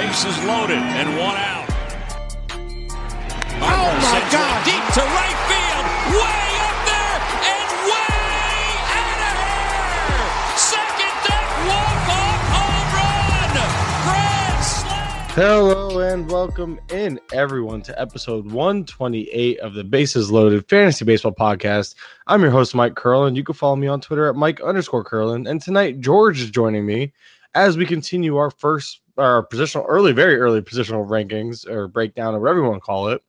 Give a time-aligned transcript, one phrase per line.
[0.00, 1.68] bases loaded and one out.
[3.60, 4.64] Oh my God!
[4.64, 5.84] Deep to right field,
[6.16, 10.56] way up there and way out of here.
[10.56, 13.52] Second deck walk-off home run,
[14.06, 15.34] grand slam.
[15.34, 21.94] Hello and welcome in everyone to episode 128 of the Bases Loaded Fantasy Baseball Podcast.
[22.26, 23.36] I'm your host Mike Curlin.
[23.36, 25.46] You can follow me on Twitter at Mike underscore Curlin.
[25.46, 27.12] And tonight George is joining me
[27.54, 32.40] as we continue our first our positional early, very early positional rankings or breakdown or
[32.40, 33.22] whatever you want to call it.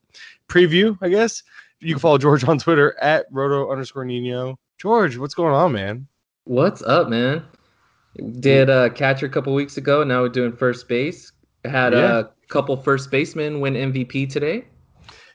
[0.48, 1.44] Preview, I guess.
[1.80, 4.58] You can follow George on Twitter at roto underscore Nino.
[4.78, 6.08] George, what's going on, man?
[6.46, 7.44] What's up, man?
[8.40, 10.04] Did uh, catcher a couple weeks ago.
[10.04, 11.32] Now we're doing first base.
[11.66, 12.20] Had Yeah.
[12.20, 14.66] a couple first basemen win MVP today.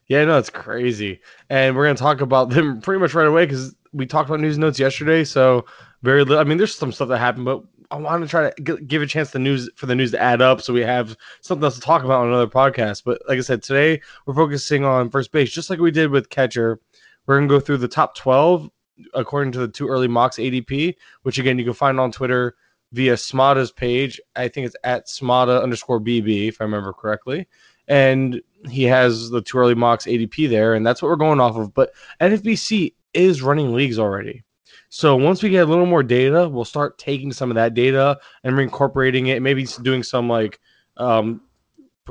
[0.08, 1.20] Yeah, no, it's crazy.
[1.50, 4.40] And we're going to talk about them pretty much right away because we talked about
[4.40, 5.24] news notes yesterday.
[5.24, 5.64] So,
[6.02, 6.38] very little.
[6.38, 9.02] I mean, there's some stuff that happened, but I want to try to g- give
[9.02, 11.76] a chance to news for the news to add up so we have something else
[11.76, 13.02] to talk about on another podcast.
[13.04, 16.30] But like I said, today we're focusing on first base, just like we did with
[16.30, 16.80] catcher.
[17.26, 18.70] We're to go through the top 12
[19.14, 22.56] according to the two early mocks ADP, which again, you can find on Twitter
[22.92, 24.20] via Smada's page.
[24.36, 27.46] I think it's at Smada underscore BB, if I remember correctly.
[27.88, 31.56] And he has the two early mocks ADP there, and that's what we're going off
[31.56, 31.74] of.
[31.74, 34.42] But NFBC is running leagues already.
[34.88, 38.18] So once we get a little more data, we'll start taking some of that data
[38.44, 40.60] and reincorporating it, maybe doing some like
[40.96, 41.42] um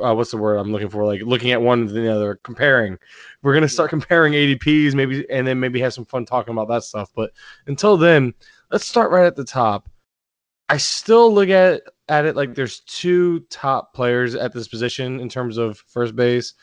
[0.03, 1.05] uh, what's the word I'm looking for?
[1.05, 2.97] Like looking at one and the other, comparing.
[3.41, 6.83] We're gonna start comparing ADPs, maybe, and then maybe have some fun talking about that
[6.83, 7.09] stuff.
[7.15, 7.31] But
[7.67, 8.33] until then,
[8.71, 9.89] let's start right at the top.
[10.69, 15.29] I still look at at it like there's two top players at this position in
[15.29, 16.53] terms of first base,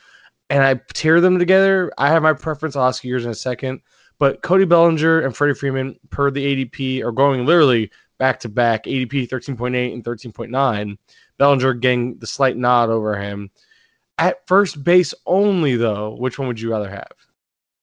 [0.50, 1.92] and I tear them together.
[1.98, 2.76] I have my preference.
[2.76, 3.80] I'll ask you yours in a second.
[4.18, 8.84] But Cody Bellinger and Freddie Freeman, per the ADP, are going literally back to back.
[8.84, 10.98] ADP 13.8 and 13.9.
[11.38, 13.50] Bellinger getting the slight nod over him.
[14.18, 17.12] At first base only, though, which one would you rather have?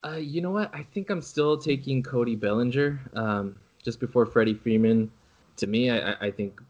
[0.06, 0.74] Uh, you know what?
[0.74, 5.12] I think I'm still taking Cody Bellinger um, just before Freddie Freeman.
[5.58, 6.62] To me, I, I- think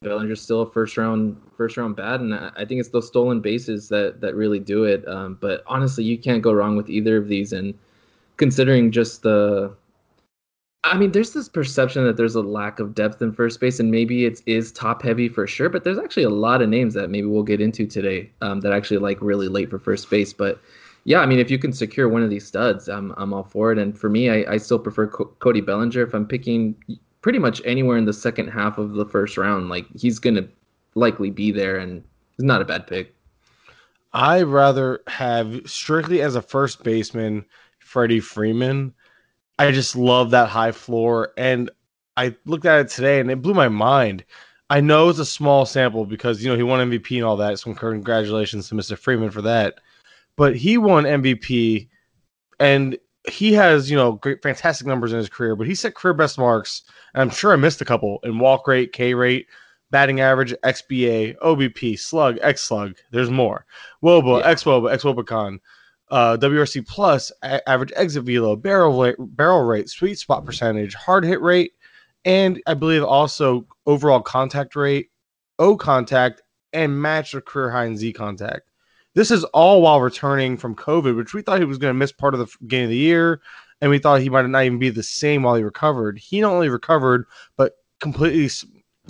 [0.00, 3.40] Bellinger's still a first round first round bat, and I I think it's those stolen
[3.40, 5.06] bases that that really do it.
[5.06, 7.52] Um, but honestly, you can't go wrong with either of these.
[7.52, 7.74] And
[8.38, 9.74] considering just the,
[10.84, 13.90] I mean, there's this perception that there's a lack of depth in first base, and
[13.90, 15.68] maybe it is top heavy for sure.
[15.68, 18.72] But there's actually a lot of names that maybe we'll get into today um, that
[18.72, 20.32] actually like really late for first base.
[20.32, 20.60] But
[21.04, 23.72] yeah, I mean, if you can secure one of these studs, I'm I'm all for
[23.72, 23.78] it.
[23.78, 26.02] And for me, I, I still prefer Co- Cody Bellinger.
[26.02, 26.76] If I'm picking
[27.22, 30.48] pretty much anywhere in the second half of the first round, like he's gonna
[30.94, 33.14] likely be there, and it's not a bad pick.
[34.12, 37.44] I rather have strictly as a first baseman
[37.88, 38.92] Freddie Freeman.
[39.58, 41.70] I just love that high floor, and
[42.16, 44.24] I looked at it today, and it blew my mind.
[44.70, 47.58] I know it's a small sample because you know he won MVP and all that.
[47.58, 48.96] So congratulations to Mr.
[48.98, 49.80] Freeman for that.
[50.36, 51.88] But he won MVP,
[52.60, 55.56] and he has you know great, fantastic numbers in his career.
[55.56, 56.82] But he set career best marks,
[57.14, 59.46] and I'm sure I missed a couple in walk rate, K rate,
[59.90, 62.94] batting average, XBA, OBP, slug, X slug.
[63.10, 63.64] There's more.
[64.04, 64.50] Woba, Yeah.
[64.50, 65.58] X Woba, X Wobacon,
[66.10, 71.24] uh, WRC plus, a- average exit velo, barrel rate, barrel rate, sweet spot percentage, hard
[71.24, 71.72] hit rate,
[72.24, 75.10] and I believe also overall contact rate,
[75.58, 76.42] O contact,
[76.72, 78.70] and match the career high in Z contact.
[79.14, 82.12] This is all while returning from COVID, which we thought he was going to miss
[82.12, 83.40] part of the game of the year,
[83.80, 86.18] and we thought he might not even be the same while he recovered.
[86.18, 87.26] He not only recovered,
[87.56, 88.48] but completely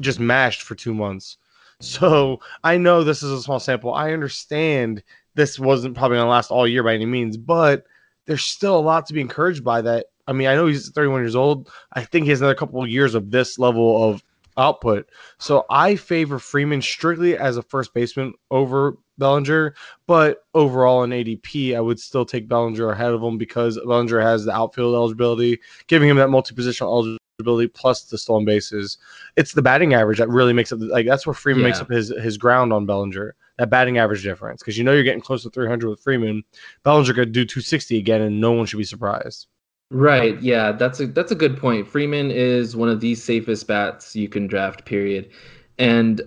[0.00, 1.38] just mashed for two months.
[1.80, 3.94] So I know this is a small sample.
[3.94, 5.02] I understand
[5.38, 7.84] this wasn't probably going to last all year by any means, but
[8.26, 10.06] there's still a lot to be encouraged by that.
[10.26, 11.70] I mean, I know he's 31 years old.
[11.92, 14.22] I think he has another couple of years of this level of
[14.58, 15.08] output.
[15.38, 19.74] So I favor Freeman strictly as a first baseman over Bellinger,
[20.08, 24.44] but overall in ADP, I would still take Bellinger ahead of him because Bellinger has
[24.44, 28.98] the outfield eligibility, giving him that multi-positional eligibility plus the stolen bases.
[29.36, 32.08] It's the batting average that really makes up like that's where Freeman makes up his
[32.08, 33.36] his ground on Bellinger.
[33.58, 36.44] That batting average difference because you know you're getting close to 300 with Freeman.
[36.84, 39.48] Bellinger could do 260 again, and no one should be surprised.
[39.90, 40.40] Right.
[40.42, 41.88] Yeah, that's a that's a good point.
[41.88, 44.84] Freeman is one of the safest bats you can draft.
[44.84, 45.30] Period.
[45.78, 46.20] And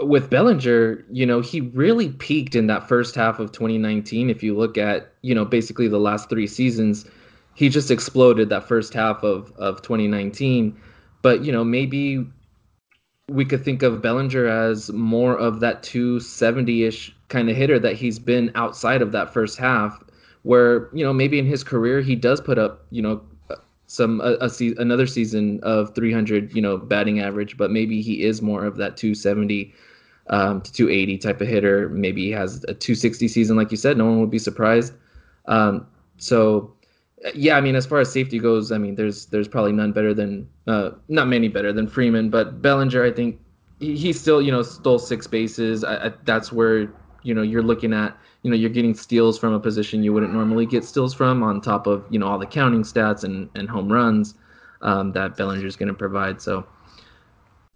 [0.00, 4.30] with Bellinger, you know, he really peaked in that first half of 2019.
[4.30, 7.06] If you look at, you know, basically the last three seasons,
[7.54, 10.80] he just exploded that first half of of 2019.
[11.20, 12.24] But you know, maybe
[13.28, 18.18] we could think of Bellinger as more of that 270-ish kind of hitter that he's
[18.18, 20.02] been outside of that first half
[20.42, 23.20] where you know maybe in his career he does put up you know
[23.86, 28.22] some a, a se- another season of 300 you know batting average but maybe he
[28.22, 29.74] is more of that 270
[30.30, 31.88] um, to 280 type of hitter.
[31.88, 33.96] Maybe he has a 260 season, like you said.
[33.96, 34.92] No one would be surprised.
[35.46, 35.86] Um,
[36.18, 36.74] so,
[37.34, 40.14] yeah, I mean, as far as safety goes, I mean, there's there's probably none better
[40.14, 43.40] than uh, not many better than Freeman, but Bellinger, I think
[43.80, 45.84] he, he still you know stole six bases.
[45.84, 46.92] I, I, that's where
[47.22, 50.32] you know you're looking at you know you're getting steals from a position you wouldn't
[50.32, 53.68] normally get steals from on top of you know all the counting stats and and
[53.68, 54.34] home runs
[54.82, 56.40] um, that Bellinger's going to provide.
[56.40, 56.66] So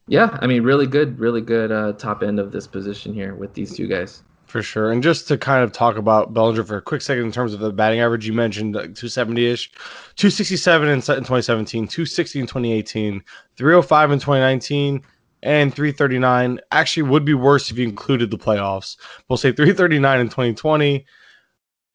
[0.09, 3.55] yeah, I mean, really good, really good uh, top end of this position here with
[3.55, 4.23] these two guys.
[4.53, 4.93] For sure.
[4.93, 7.61] And just to kind of talk about Bellinger for a quick second in terms of
[7.61, 9.73] the batting average, you mentioned 270 ish,
[10.17, 13.23] 267 in 2017, 260 in 2018,
[13.57, 15.03] 305 in 2019,
[15.43, 16.61] and 339.
[16.71, 18.99] Actually, would be worse if you included the playoffs.
[19.27, 21.07] We'll say 339 in 2020.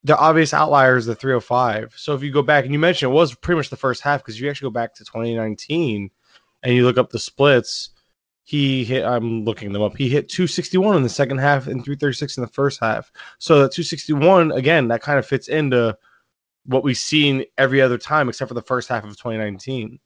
[0.06, 1.94] The obvious outlier is the 305.
[1.96, 4.22] So if you go back, and you mentioned it was pretty much the first half
[4.22, 6.10] because you actually go back to 2019
[6.64, 7.92] and you look up the splits
[8.48, 12.38] he hit i'm looking them up he hit 261 in the second half and 336
[12.38, 13.12] in the first half.
[13.40, 15.98] So that 261 again that kind of fits into
[16.66, 20.00] what we've seen every other time except for the first half of 2019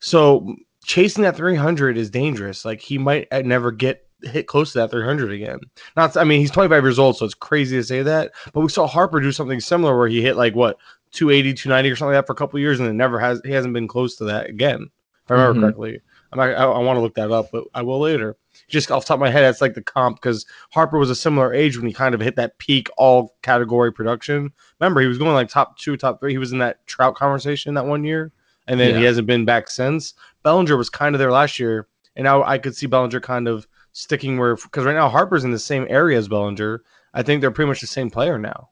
[0.00, 0.54] so
[0.84, 2.64] chasing that 300 is dangerous.
[2.64, 5.60] Like he might never get hit close to that 300 again.
[5.96, 8.68] Not i mean he's 25 years old so it's crazy to say that but we
[8.68, 10.76] saw harper do something similar where he hit like what
[11.12, 13.50] 280 290 or something like that for a couple years and it never has he
[13.50, 14.88] hasn't been close to that again
[15.24, 15.62] if i remember mm-hmm.
[15.62, 16.00] correctly
[16.32, 18.36] I'm not, I, I want to look that up, but I will later.
[18.68, 21.52] Just off top of my head, that's like the comp because Harper was a similar
[21.52, 24.50] age when he kind of hit that peak all category production.
[24.80, 26.32] Remember, he was going like top two, top three.
[26.32, 28.32] He was in that Trout conversation that one year,
[28.66, 28.98] and then yeah.
[28.98, 30.14] he hasn't been back since.
[30.42, 31.86] Bellinger was kind of there last year,
[32.16, 35.50] and now I could see Bellinger kind of sticking where because right now Harper's in
[35.50, 36.82] the same area as Bellinger.
[37.12, 38.70] I think they're pretty much the same player now.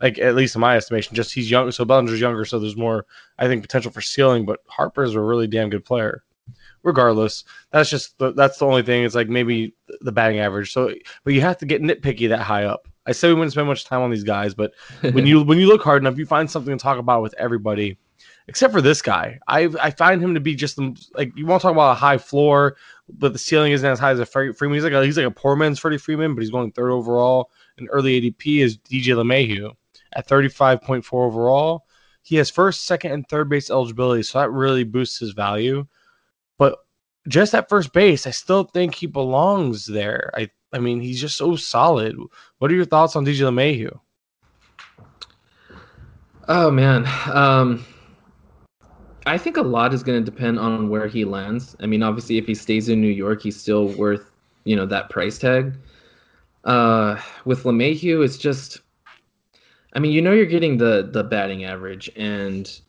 [0.00, 3.04] Like at least in my estimation, just he's young, so Bellinger's younger, so there's more
[3.38, 4.46] I think potential for ceiling.
[4.46, 6.22] But Harper's a really damn good player
[6.86, 9.04] regardless, that's just the, that's the only thing.
[9.04, 10.72] It's like maybe the batting average.
[10.72, 10.94] So,
[11.24, 12.88] but you have to get nitpicky that high up.
[13.06, 15.66] I say we wouldn't spend much time on these guys, but when you when you
[15.66, 17.98] look hard enough, you find something to talk about with everybody,
[18.48, 19.38] except for this guy.
[19.48, 20.78] I I find him to be just
[21.14, 22.76] like you want to talk about a high floor,
[23.08, 24.76] but the ceiling isn't as high as a Freddie Freeman.
[24.76, 27.50] He's like a, he's like a poor man's Freddie Freeman, but he's going third overall.
[27.78, 29.72] And early ADP is DJ LeMahieu
[30.14, 31.84] at 35.4 overall.
[32.22, 35.86] He has first, second, and third base eligibility, so that really boosts his value.
[37.28, 40.30] Just at first base, I still think he belongs there.
[40.34, 42.16] I I mean, he's just so solid.
[42.58, 43.98] What are your thoughts on DJ LeMahieu?
[46.48, 47.84] Oh man, um,
[49.26, 51.74] I think a lot is going to depend on where he lands.
[51.80, 54.30] I mean, obviously, if he stays in New York, he's still worth
[54.64, 55.74] you know that price tag.
[56.64, 58.80] Uh, with LeMahieu, it's just,
[59.94, 62.80] I mean, you know, you're getting the the batting average, and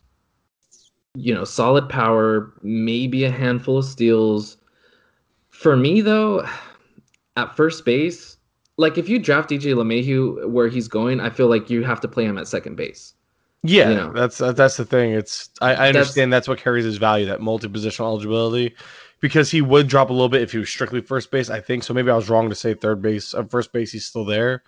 [1.14, 4.56] you know, solid power, maybe a handful of steals.
[5.50, 6.46] For me, though,
[7.36, 8.36] at first base,
[8.76, 12.08] like if you draft DJ LeMahieu where he's going, I feel like you have to
[12.08, 13.14] play him at second base.
[13.64, 14.12] Yeah, you know?
[14.12, 15.12] that's that's the thing.
[15.12, 18.76] It's I, I understand that's, that's what carries his value, that multi-positional eligibility,
[19.20, 21.50] because he would drop a little bit if he was strictly first base.
[21.50, 21.92] I think so.
[21.92, 23.34] Maybe I was wrong to say third base.
[23.34, 24.62] At first base, he's still there.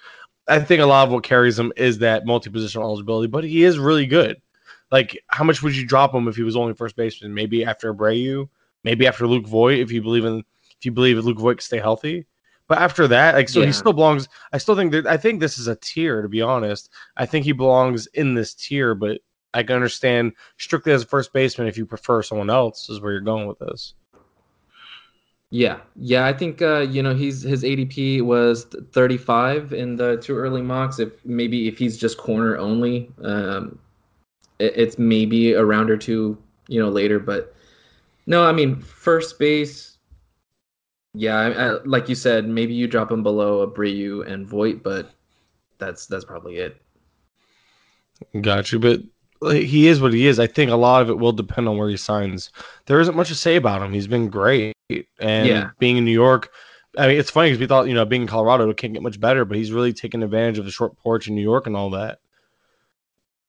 [0.49, 3.79] I think a lot of what carries him is that multi-positional eligibility, but he is
[3.79, 4.43] really good.
[4.91, 7.35] Like, how much would you drop him if he was only first baseman?
[7.35, 8.49] Maybe after Abreu,
[8.85, 10.39] maybe after Luke Voit, if you believe in
[10.79, 12.27] if you believe Luke Voit can stay healthy.
[12.67, 13.67] But after that, like, so yeah.
[13.67, 14.29] he still belongs.
[14.53, 16.23] I still think that I think this is a tier.
[16.23, 18.94] To be honest, I think he belongs in this tier.
[18.94, 19.20] But
[19.53, 23.13] I can understand strictly as a first baseman if you prefer someone else is where
[23.13, 23.94] you're going with this.
[25.53, 30.37] Yeah, yeah, I think uh, you know he's his ADP was 35 in the two
[30.37, 31.01] early mocks.
[31.01, 33.77] If maybe if he's just corner only, um,
[34.60, 36.38] it's maybe a round or two,
[36.69, 37.19] you know, later.
[37.19, 37.55] But
[38.26, 39.98] no, I mean, first base,
[41.14, 45.10] yeah, I, I, like you said, maybe you drop him below Abreu and Voit, but
[45.79, 46.81] that's that's probably it.
[48.40, 49.00] Got you, but
[49.52, 50.38] he is what he is.
[50.38, 52.50] I think a lot of it will depend on where he signs.
[52.86, 53.93] There isn't much to say about him.
[53.93, 54.74] He's been great,
[55.19, 55.70] and yeah.
[55.79, 56.50] being in New York.
[56.98, 59.02] I mean, it's funny because we thought, you know, being in Colorado, it can't get
[59.02, 61.76] much better, but he's really taken advantage of the short porch in New York and
[61.76, 62.19] all that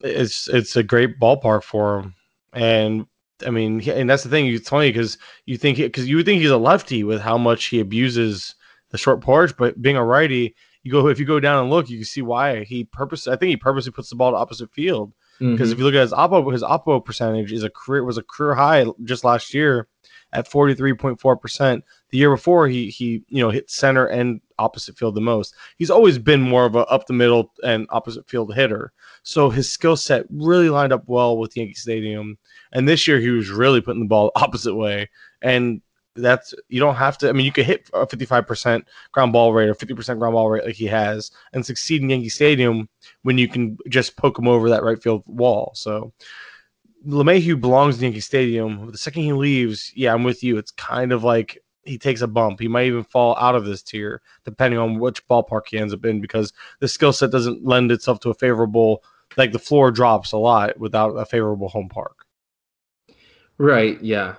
[0.04, 2.16] it's it's a great ballpark for him.
[2.54, 3.06] And
[3.46, 4.48] I mean, and that's the thing.
[4.48, 7.66] It's funny because you think because you would think he's a lefty with how much
[7.66, 8.56] he abuses
[8.90, 11.90] the short porch, but being a righty, you go if you go down and look,
[11.90, 13.28] you can see why he purpose.
[13.28, 15.74] I think he purposely puts the ball to opposite field because mm-hmm.
[15.74, 18.54] if you look at his oppo, his oppo percentage is a career was a career
[18.54, 19.88] high just last year
[20.34, 21.84] at forty three point four percent.
[22.10, 25.56] The year before, he he you know hit center and opposite field the most.
[25.78, 28.94] He's always been more of a up the middle and opposite field hitter.
[29.24, 32.38] So his skill set really lined up well with Yankee Stadium.
[32.72, 35.10] And this year he was really putting the ball opposite way.
[35.42, 35.82] And
[36.16, 37.30] that's you don't have to.
[37.30, 40.66] I mean, you could hit a 55% ground ball rate or 50% ground ball rate
[40.66, 42.90] like he has and succeed in Yankee Stadium
[43.24, 45.72] when you can just poke him over that right field wall.
[45.74, 46.12] So
[47.08, 48.92] LeMahieu belongs in Yankee Stadium.
[48.92, 50.58] The second he leaves, yeah, I'm with you.
[50.58, 52.60] It's kind of like he takes a bump.
[52.60, 56.06] He might even fall out of this tier, depending on which ballpark he ends up
[56.06, 59.04] in, because the skill set doesn't lend itself to a favorable.
[59.38, 62.26] Like the floor drops a lot without a favorable home park.
[63.58, 64.02] Right.
[64.02, 64.36] Yeah.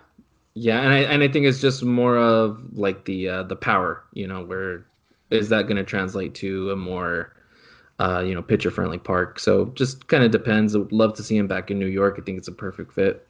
[0.55, 4.05] Yeah, and I and I think it's just more of like the uh, the power.
[4.13, 4.87] You know, where
[5.31, 7.35] is that going to translate to a more
[7.99, 9.39] uh, you know pitcher friendly park?
[9.41, 10.75] So just kind of depends.
[10.75, 12.17] I would love to see him back in New York.
[12.19, 13.27] I think it's a perfect fit.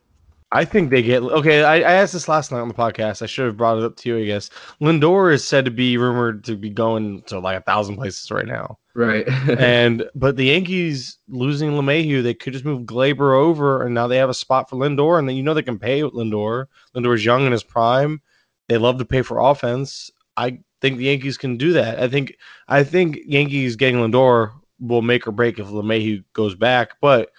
[0.54, 1.64] I think they get okay.
[1.64, 3.22] I, I, asked this last night on the podcast.
[3.22, 4.50] I should have brought it up to you, I guess.
[4.82, 8.46] Lindor is said to be rumored to be going to like a thousand places right
[8.46, 8.78] now.
[8.94, 9.26] Right.
[9.58, 14.18] and but the Yankees losing LeMahieu, they could just move Gleyber over, and now they
[14.18, 16.66] have a spot for Lindor, and then you know they can pay Lindor.
[16.94, 18.20] Lindor's young in his prime.
[18.68, 20.10] They love to pay for offense.
[20.36, 21.98] I think the Yankees can do that.
[21.98, 22.36] I think
[22.68, 27.30] I think Yankees getting Lindor will make or break if LeMahieu goes back, but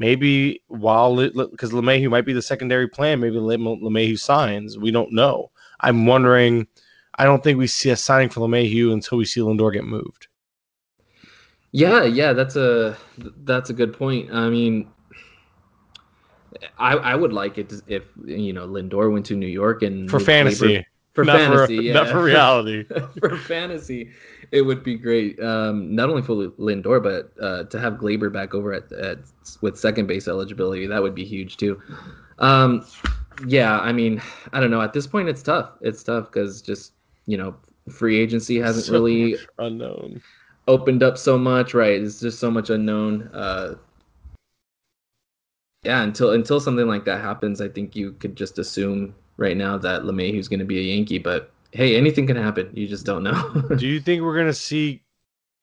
[0.00, 4.78] maybe while because LeMahieu might be the secondary plan, maybe LeMahieu signs.
[4.78, 5.52] We don't know.
[5.80, 6.66] I'm wondering.
[7.16, 10.28] I don't think we see a signing for LeMahieu until we see Lindor get moved.
[11.72, 14.32] Yeah, yeah, that's a that's a good point.
[14.32, 14.88] I mean,
[16.78, 20.18] I I would like it if you know Lindor went to New York and for
[20.18, 20.84] fantasy.
[21.12, 21.92] For not fantasy, for, yeah.
[21.92, 22.84] not for reality.
[23.18, 24.10] for fantasy,
[24.52, 25.42] it would be great.
[25.42, 29.18] Um, not only for Lindor, but uh, to have Gleyber back over at, at
[29.60, 31.82] with second base eligibility, that would be huge too.
[32.38, 32.86] Um,
[33.46, 34.82] yeah, I mean, I don't know.
[34.82, 35.70] At this point, it's tough.
[35.80, 36.92] It's tough because just
[37.26, 37.54] you know,
[37.90, 40.22] free agency hasn't so really unknown
[40.68, 41.74] opened up so much.
[41.74, 42.00] Right?
[42.00, 43.28] It's just so much unknown.
[43.32, 43.74] Uh,
[45.82, 49.78] yeah, until until something like that happens, I think you could just assume right now
[49.78, 52.70] that LeMahieu's going to be a Yankee, but hey, anything can happen.
[52.74, 53.64] You just don't know.
[53.76, 55.02] Do you think we're gonna see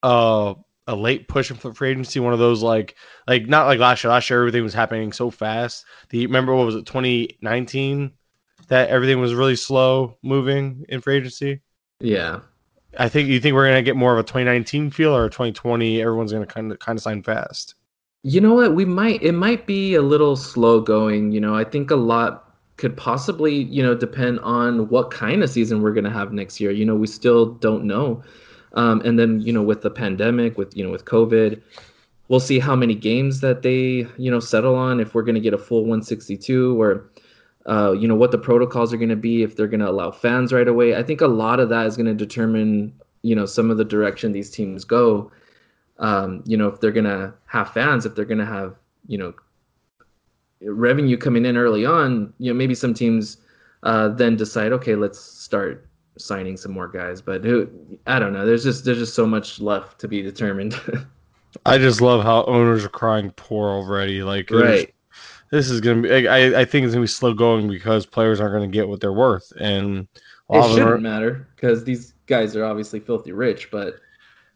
[0.03, 0.55] uh,
[0.88, 2.19] a late push for free agency?
[2.19, 2.96] One of those like
[3.27, 4.12] like not like last year.
[4.12, 5.86] Last year everything was happening so fast.
[6.10, 8.12] Do you remember what was it 2019
[8.67, 11.62] that everything was really slow moving in free agency?
[12.00, 12.41] Yeah.
[12.98, 16.01] I think you think we're gonna get more of a 2019 feel or 2020.
[16.01, 17.75] Everyone's gonna kind of kind of sign fast.
[18.24, 18.75] You know what?
[18.75, 19.22] We might.
[19.22, 21.31] It might be a little slow going.
[21.31, 22.46] You know, I think a lot
[22.77, 26.60] could possibly, you know, depend on what kind of season we're going to have next
[26.60, 26.72] year.
[26.72, 28.24] You know, we still don't know.
[28.74, 31.62] Um, and then, you know, with the pandemic, with, you know, with COVID,
[32.27, 35.41] we'll see how many games that they, you know, settle on, if we're going to
[35.41, 37.10] get a full 162 or,
[37.65, 40.12] uh, you know, what the protocols are going to be, if they're going to allow
[40.12, 40.96] fans right away.
[40.96, 42.93] I think a lot of that is going to determine,
[43.24, 45.31] you know, some of the direction these teams go.
[46.00, 48.75] Um, you know, if they're going to have fans, if they're going to have,
[49.07, 49.34] you know,
[50.61, 53.37] revenue coming in early on, you know, maybe some teams
[53.83, 55.87] uh, then decide, okay, let's start
[56.17, 57.21] signing some more guys.
[57.21, 57.69] But who,
[58.05, 58.45] I don't know.
[58.45, 60.79] There's just there's just so much left to be determined.
[61.65, 64.23] I just love how owners are crying poor already.
[64.23, 64.93] Like, right.
[65.49, 66.27] This is gonna be.
[66.27, 69.13] I, I think it's gonna be slow going because players aren't gonna get what they're
[69.13, 70.07] worth, and
[70.49, 73.71] it shouldn't are, matter because these guys are obviously filthy rich.
[73.71, 73.95] But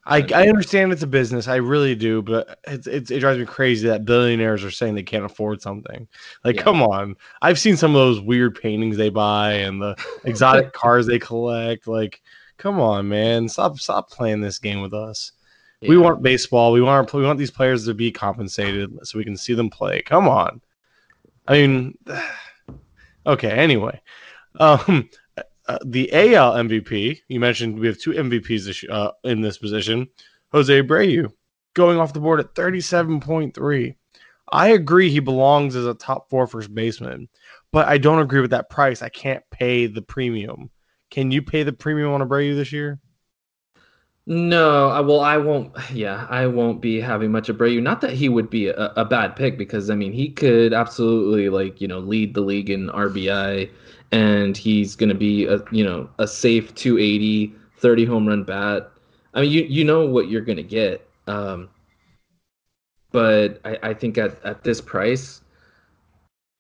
[0.06, 3.46] I, I understand it's a business, I really do, but it's, it's, it drives me
[3.46, 6.08] crazy that billionaires are saying they can't afford something.
[6.44, 6.64] Like, yeah.
[6.64, 7.16] come on!
[7.42, 11.88] I've seen some of those weird paintings they buy and the exotic cars they collect.
[11.88, 12.22] Like,
[12.58, 13.48] come on, man!
[13.48, 15.34] Stop stop playing this game with us.
[15.82, 15.90] Yeah.
[15.90, 16.72] We want baseball.
[16.72, 19.70] We want our, we want these players to be compensated so we can see them
[19.70, 20.02] play.
[20.02, 20.62] Come on!
[21.48, 21.98] I mean,
[23.28, 23.52] okay.
[23.52, 24.02] Anyway,
[24.60, 25.10] um,
[25.72, 30.08] uh, the AL MVP, you mentioned we have two MVPs this, uh, in this position.
[30.52, 31.32] Jose Abreu
[31.74, 33.96] going off the board at 37.3.
[34.52, 37.30] I agree he belongs as a top four first baseman,
[37.72, 39.02] but I don't agree with that price.
[39.02, 40.70] I can't pay the premium.
[41.10, 43.00] Can you pay the premium on Abreu this year?
[44.26, 45.74] No, I well, I won't.
[45.94, 47.82] Yeah, I won't be having much Abreu.
[47.82, 51.50] Not that he would be a, a bad pick, because I mean, he could absolutely
[51.50, 53.70] like you know lead the league in RBI
[54.12, 58.92] and he's going to be a you know a safe 280 30 home run bat.
[59.34, 61.70] I mean you you know what you're going to get um,
[63.12, 65.42] but I, I think at, at this price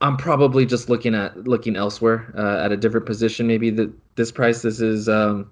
[0.01, 3.47] i'm probably just looking at looking elsewhere uh, at a different position.
[3.47, 5.49] Maybe that this price this is um,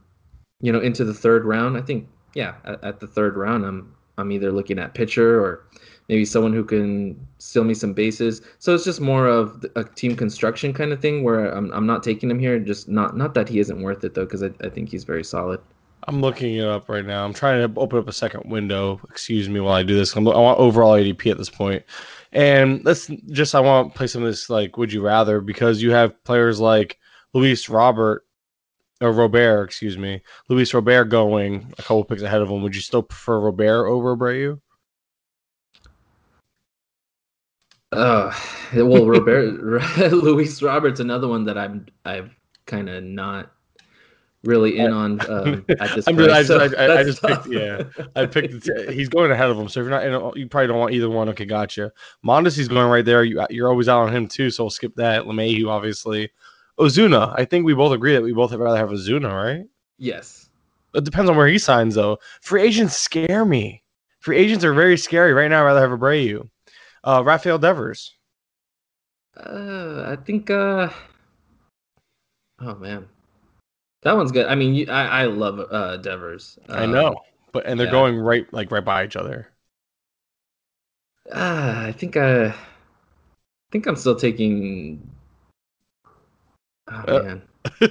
[0.62, 1.78] you know into the third round.
[1.78, 5.66] I think yeah at, at the third round i'm i'm either looking at pitcher or
[6.10, 8.42] maybe someone who can steal me some bases.
[8.58, 12.04] So it's just more of a team construction kind of thing where I'm, I'm not
[12.04, 12.60] taking him here.
[12.60, 15.24] Just not not that he isn't worth it though, because I, I think he's very
[15.24, 15.62] solid.
[16.08, 17.24] I'm looking it up right now.
[17.24, 19.00] I'm trying to open up a second window.
[19.10, 20.16] Excuse me while I do this.
[20.16, 21.84] I'm, i want overall ADP at this point.
[22.32, 25.82] And let's just I want to play some of this like would you rather because
[25.82, 26.98] you have players like
[27.34, 28.26] Luis Robert
[29.02, 32.82] or Robert, excuse me, Luis Robert going a couple picks ahead of him, would you
[32.82, 34.60] still prefer Robert over Abreu?
[37.92, 38.34] Uh,
[38.76, 39.64] well, Robert,
[40.12, 42.30] Luis Roberts, another one that I'm I've
[42.66, 43.52] kind of not
[44.44, 46.30] really in on um, at this I'm point.
[46.30, 47.44] just, I, so just, I, I just tough.
[47.44, 47.84] picked, yeah,
[48.16, 48.70] I picked.
[48.92, 51.10] He's going ahead of him, so if you're not, in you probably don't want either
[51.10, 51.30] one.
[51.30, 51.92] Okay, gotcha.
[52.26, 53.24] Mondesi's going right there.
[53.24, 55.24] You, you're always out on him too, so we'll skip that.
[55.24, 56.30] LeMahieu, obviously.
[56.80, 59.66] Ozuna, I think we both agree that we both would rather have Ozuna, right?
[59.98, 60.46] yes.
[60.96, 62.18] It depends on where he signs, though.
[62.42, 63.84] Free agents scare me.
[64.22, 65.62] Free agents are very scary right now.
[65.62, 66.50] I'd rather have Abreu.
[67.04, 68.16] Uh, Rafael Devers.
[69.36, 70.50] Uh, I think.
[70.52, 70.90] Uh,
[72.62, 73.08] oh man,
[74.04, 74.48] that one's good.
[74.48, 76.60] I mean, you, I I love uh Devers.
[76.70, 77.16] I Um, know,
[77.52, 77.92] but and they're yeah.
[77.92, 79.50] going right like right by each other.
[81.32, 82.56] Ah, I think I, I
[83.72, 85.10] think I'm still taking.
[86.88, 87.42] Oh Uh, man,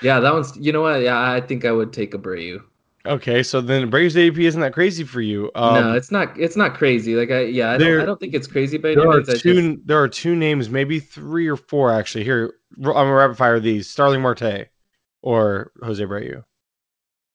[0.00, 0.56] yeah, that one's.
[0.56, 1.02] You know what?
[1.02, 2.62] Yeah, I think I would take a Abreu.
[3.08, 5.50] Okay, so then Braves ADP isn't that crazy for you.
[5.54, 6.38] Um, no, it's not.
[6.38, 7.14] It's not crazy.
[7.16, 8.00] Like I, yeah, I don't.
[8.00, 9.72] I don't think it's crazy But there are two.
[9.74, 12.24] just- There are two names, maybe three or four actually.
[12.24, 14.68] Here, I'm gonna rapid fire these: Starling Marte
[15.22, 16.44] or Jose Abreu.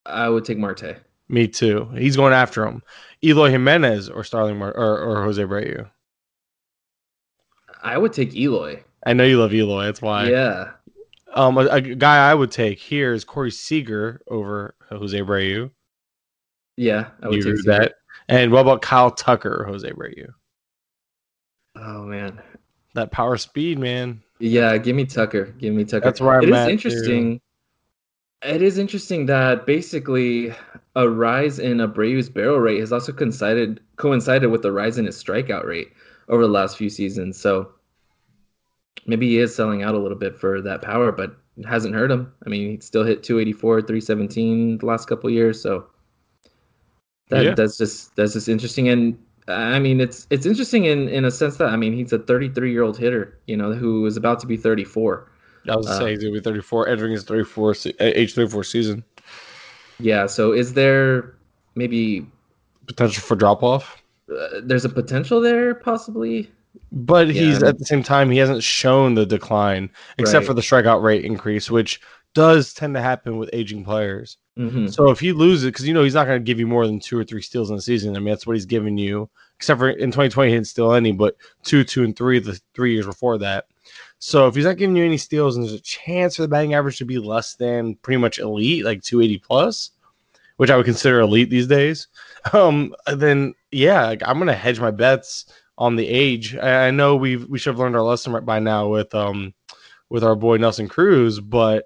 [0.05, 0.97] I would take Marte.
[1.29, 1.89] Me too.
[1.95, 2.81] He's going after him.
[3.23, 5.89] Eloy Jimenez or Starling Mar- or, or Jose Abreu.
[7.81, 8.83] I would take Eloy.
[9.05, 9.83] I know you love Eloy.
[9.85, 10.29] That's why.
[10.29, 10.71] Yeah.
[11.33, 15.71] Um, a, a guy I would take here is Corey Seager over Jose Abreu.
[16.77, 17.95] Yeah, I would You that?
[18.29, 20.27] And what about Kyle Tucker Jose Abreu?
[21.75, 22.41] Oh man.
[22.93, 24.21] That power speed, man.
[24.39, 25.45] Yeah, give me Tucker.
[25.45, 26.05] Give me Tucker.
[26.05, 26.71] That's where I'm It is at, too.
[26.71, 27.41] interesting.
[28.43, 30.53] It is interesting that basically
[30.95, 35.21] a rise in Abreu's barrel rate has also coincided coincided with the rise in his
[35.21, 35.93] strikeout rate
[36.29, 37.39] over the last few seasons.
[37.39, 37.71] So
[39.05, 42.31] maybe he is selling out a little bit for that power, but hasn't hurt him.
[42.45, 45.61] I mean, he still hit 284, 317 the last couple years.
[45.61, 45.85] So
[47.29, 47.53] that Yeah.
[47.55, 48.89] that's just that's just interesting.
[48.89, 52.19] And I mean, it's it's interesting in in a sense that I mean he's a
[52.19, 55.29] 33 year old hitter, you know, who is about to be 34.
[55.69, 59.03] I was Uh, saying he's gonna be 34, entering his 34 uh, age 34 season.
[59.99, 60.25] Yeah.
[60.27, 61.35] So is there
[61.75, 62.25] maybe
[62.87, 66.51] Potential for drop off, uh, there's a potential there possibly?
[66.91, 70.47] But he's at the same time he hasn't shown the decline except Right.
[70.47, 72.01] for the strikeout rate increase, which
[72.33, 74.37] does tend to happen with aging players.
[74.57, 76.85] hmm So if he loses, because you know he's not going to give you more
[76.87, 78.15] than two or three steals in the season.
[78.15, 79.29] I mean that's what he's giving you.
[79.57, 82.93] Except for in 2020 he didn't steal any, but two, two, and three the three
[82.93, 83.65] years before that.
[84.19, 86.73] So if he's not giving you any steals, and there's a chance for the batting
[86.73, 89.91] average to be less than pretty much elite, like 280 plus,
[90.57, 92.07] which I would consider elite these days,
[92.53, 95.45] um, then yeah, like, I'm gonna hedge my bets
[95.77, 96.55] on the age.
[96.55, 99.53] I, know we we should have learned our lesson right by now with um
[100.09, 101.85] with our boy Nelson Cruz, but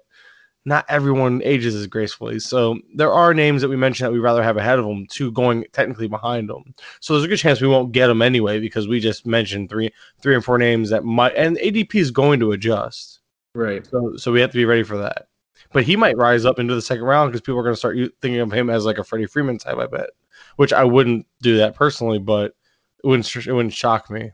[0.64, 2.38] not everyone ages as gracefully.
[2.38, 5.32] So there are names that we mentioned that we'd rather have ahead of them, to
[5.32, 6.74] going technically behind them.
[7.00, 9.90] So there's a good chance we won't get them anyway because we just mentioned three,
[10.20, 13.20] three and four names that might, and ADP is going to adjust.
[13.54, 13.86] Right.
[13.86, 15.28] So so we have to be ready for that.
[15.72, 17.96] But he might rise up into the second round because people are going to start
[18.20, 19.78] thinking of him as like a Freddie Freeman type.
[19.78, 20.10] I bet,
[20.56, 22.54] which I wouldn't do that personally, but
[23.02, 24.30] it wouldn't it wouldn't shock me.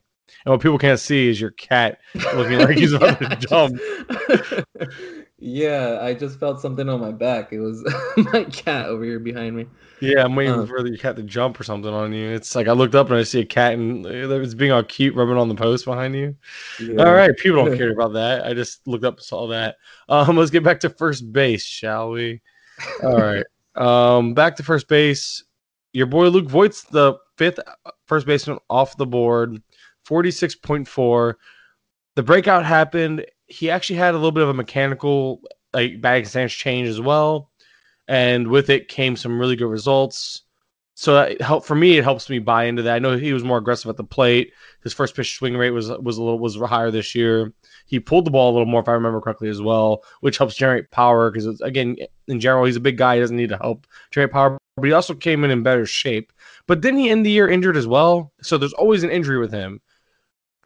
[0.47, 1.99] And what people can't see is your cat
[2.35, 3.79] looking like he's about to jump.
[5.39, 7.53] yeah, I just felt something on my back.
[7.53, 7.83] It was
[8.17, 9.67] my cat over here behind me.
[10.01, 10.67] Yeah, I'm waiting Uh.
[10.67, 12.29] for your cat to jump or something on you.
[12.31, 15.15] It's like I looked up and I see a cat and it's being all cute,
[15.15, 16.35] rubbing on the post behind you.
[16.99, 18.45] All right, people don't care about that.
[18.47, 19.77] I just looked up and saw that.
[20.09, 22.41] Um, let's get back to first base, shall we?
[23.03, 23.45] All right.
[23.77, 25.45] Um, back to first base.
[25.93, 27.59] Your boy Luke Voit's the fifth
[28.07, 29.63] first baseman off the board,
[30.05, 31.39] forty-six point four.
[32.15, 33.27] The breakout happened.
[33.47, 35.43] He actually had a little bit of a mechanical
[35.73, 37.51] like batting stance change as well,
[38.09, 40.43] and with it came some really good results.
[40.97, 41.99] So that helped for me.
[41.99, 42.95] It helps me buy into that.
[42.95, 44.53] I know he was more aggressive at the plate.
[44.85, 47.53] His first pitch swing rate was was a little was higher this year.
[47.87, 50.55] He pulled the ball a little more, if I remember correctly, as well, which helps
[50.55, 51.33] generate power.
[51.33, 51.97] Because again,
[52.29, 53.17] in general, he's a big guy.
[53.17, 56.33] He doesn't need to help generate power, but he also came in in better shape.
[56.67, 58.33] But didn't he end the year injured as well?
[58.43, 59.81] So there's always an injury with him.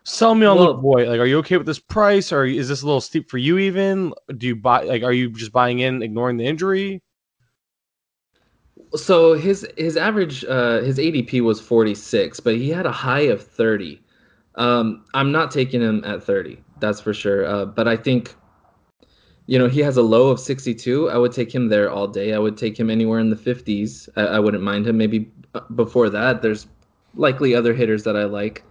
[0.04, 1.08] Sell me on Well- Luke Voit.
[1.08, 3.58] Like, are you okay with this price, or is this a little steep for you?
[3.58, 4.84] Even do you buy?
[4.84, 7.02] Like, are you just buying in, ignoring the injury?
[8.94, 13.42] So his his average uh, his ADP was 46, but he had a high of
[13.46, 14.00] 30.
[14.54, 17.44] Um, I'm not taking him at 30, that's for sure.
[17.46, 18.34] Uh, but I think,
[19.48, 21.08] you know, he has a low of 62.
[21.08, 22.34] I would take him there all day.
[22.34, 24.06] I would take him anywhere in the 50s.
[24.14, 24.98] I, I wouldn't mind him.
[24.98, 26.66] Maybe uh, before that, there's
[27.14, 28.62] likely other hitters that I like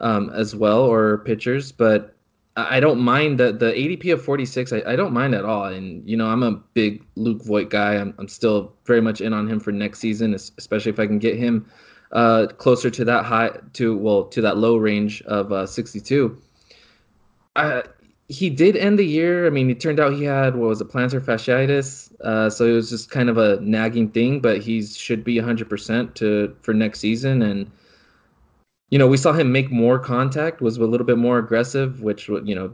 [0.00, 1.70] um, as well or pitchers.
[1.70, 2.16] But
[2.56, 4.72] I don't mind the the ADP of 46.
[4.72, 5.66] I, I don't mind at all.
[5.66, 7.96] And you know, I'm a big Luke Voit guy.
[7.96, 11.18] I'm I'm still very much in on him for next season, especially if I can
[11.18, 11.70] get him
[12.12, 16.40] uh, closer to that high to well to that low range of uh, 62.
[17.54, 17.82] Uh,
[18.32, 19.46] he did end the year.
[19.46, 22.10] I mean, it turned out he had what was it, plantar fasciitis.
[22.22, 26.14] Uh, so it was just kind of a nagging thing, but he should be 100%
[26.14, 27.42] to for next season.
[27.42, 27.70] And
[28.90, 32.28] you know, we saw him make more contact, was a little bit more aggressive, which
[32.28, 32.72] you know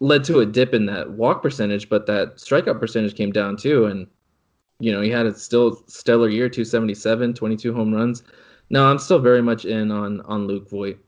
[0.00, 3.86] led to a dip in that walk percentage, but that strikeout percentage came down too.
[3.86, 4.06] And
[4.78, 8.24] you know, he had a still stellar year, 277, 22 home runs.
[8.68, 10.98] No, I'm still very much in on on Luke Voit.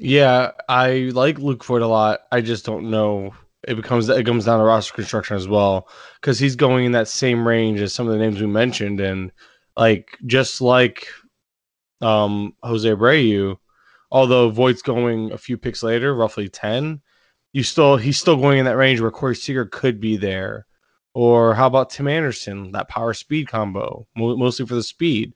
[0.00, 2.20] Yeah, I like Luke Voit a lot.
[2.30, 3.34] I just don't know.
[3.66, 5.88] It becomes it comes down to roster construction as well
[6.20, 9.32] because he's going in that same range as some of the names we mentioned, and
[9.76, 11.08] like just like
[12.00, 13.56] um Jose Abreu,
[14.12, 17.00] although Voit's going a few picks later, roughly ten,
[17.52, 20.66] you still he's still going in that range where Corey Seager could be there.
[21.12, 25.34] Or how about Tim Anderson, that power speed combo, mostly for the speed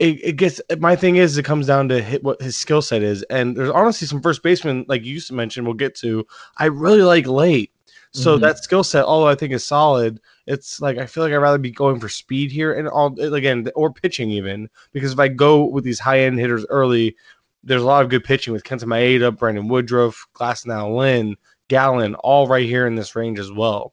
[0.00, 3.02] it, it gets my thing is it comes down to hit what his skill set
[3.02, 3.22] is.
[3.24, 7.26] And there's honestly some first baseman like you mentioned we'll get to i really like
[7.26, 7.70] late.
[8.12, 8.42] So mm-hmm.
[8.42, 10.18] that skill set although i think is solid.
[10.46, 13.68] It's like i feel like i'd rather be going for speed here and all again
[13.76, 14.70] or pitching even.
[14.92, 17.14] Because if i go with these high end hitters early
[17.62, 21.36] there's a lot of good pitching with kenta maeda brandon woodruff glasnow lynn
[21.68, 23.92] gallen all right here in this range as well.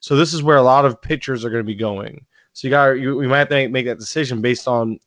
[0.00, 2.26] So this is where a lot of pitchers are going to be going.
[2.54, 4.98] So you got you, we might have to make, make that decision based on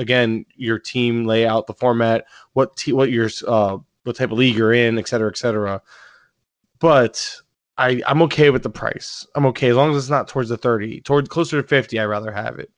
[0.00, 4.56] again your team layout, the format, what te- what your uh, what type of league
[4.56, 5.82] you're in, et cetera, et cetera.
[6.80, 7.36] But
[7.78, 9.26] I I'm okay with the price.
[9.36, 12.00] I'm okay as long as it's not towards the 30, towards closer to 50.
[12.00, 12.70] I'd rather have it.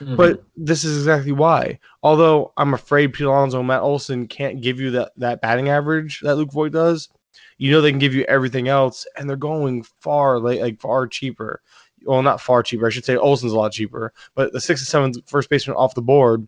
[0.00, 0.16] Mm-hmm.
[0.16, 1.78] But this is exactly why.
[2.02, 6.20] Although I'm afraid Pete Alonso and Matt Olson can't give you that, that batting average
[6.20, 7.10] that Luke Voit does,
[7.58, 11.06] you know they can give you everything else, and they're going far like, like far
[11.06, 11.60] cheaper
[12.04, 12.86] well, not far cheaper.
[12.86, 15.94] I should say Olson's a lot cheaper, but the six and seven first baseman off
[15.94, 16.46] the board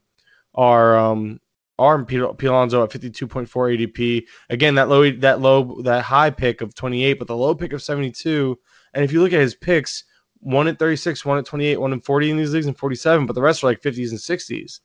[0.55, 1.41] are um
[1.79, 4.25] are P- Alonso at 52.4 ADP.
[4.51, 7.83] Again, that low that low that high pick of 28, but the low pick of
[7.83, 8.59] 72.
[8.95, 10.05] And if you look at his picks,
[10.39, 13.35] one at 36, one at 28, one at 40 in these leagues, and 47, but
[13.35, 14.81] the rest are like 50s and 60s.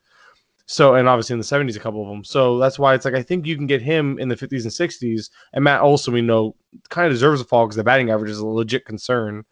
[0.65, 2.23] So, and obviously in the 70s, a couple of them.
[2.23, 4.71] So that's why it's like I think you can get him in the 50s and
[4.71, 5.29] 60s.
[5.53, 6.55] And Matt Olson, we know,
[6.89, 9.45] kind of deserves a fall because the batting average is a legit concern.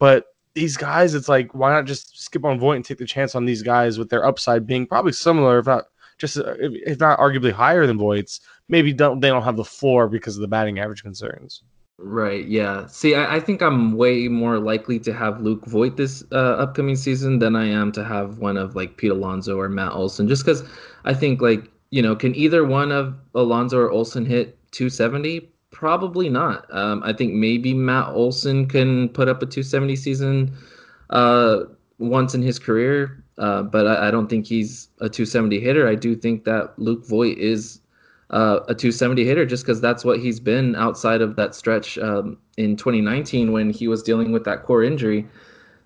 [0.00, 3.34] But these guys, it's like why not just skip on Voit and take the chance
[3.34, 5.84] on these guys with their upside being probably similar, if not
[6.18, 8.40] just if, if not arguably higher than Voit's.
[8.68, 11.62] Maybe don't they don't have the floor because of the batting average concerns.
[12.00, 12.46] Right.
[12.46, 12.86] Yeah.
[12.86, 16.94] See, I, I, think I'm way more likely to have Luke Voit this uh, upcoming
[16.94, 20.44] season than I am to have one of like Pete Alonso or Matt Olson, just
[20.44, 20.62] because
[21.04, 25.50] I think like you know can either one of Alonso or Olson hit 270?
[25.70, 26.66] Probably not.
[26.74, 30.56] Um, I think maybe Matt Olson can put up a 270 season
[31.10, 31.64] uh,
[31.98, 35.86] once in his career, uh, but I, I, don't think he's a 270 hitter.
[35.86, 37.80] I do think that Luke Voit is
[38.30, 42.38] uh, a 270 hitter just because that's what he's been outside of that stretch um,
[42.56, 45.26] in 2019 when he was dealing with that core injury.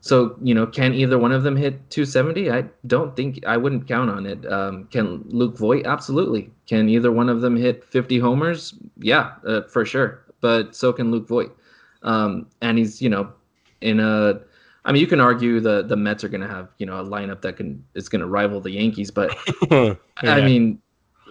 [0.03, 2.51] So, you know, can either one of them hit 270?
[2.51, 4.45] I don't think I wouldn't count on it.
[4.51, 5.87] Um, can Luke Voit?
[5.87, 6.51] Absolutely.
[6.67, 8.75] Can either one of them hit 50 homers?
[8.99, 10.25] Yeah, uh, for sure.
[10.41, 11.57] But so can Luke Voit.
[12.03, 13.33] Um, and he's, you know,
[13.81, 14.41] in a.
[14.85, 17.05] I mean, you can argue the the Mets are going to have you know a
[17.05, 19.37] lineup that can is going to rival the Yankees, but
[19.71, 19.95] yeah.
[20.25, 20.83] I mean,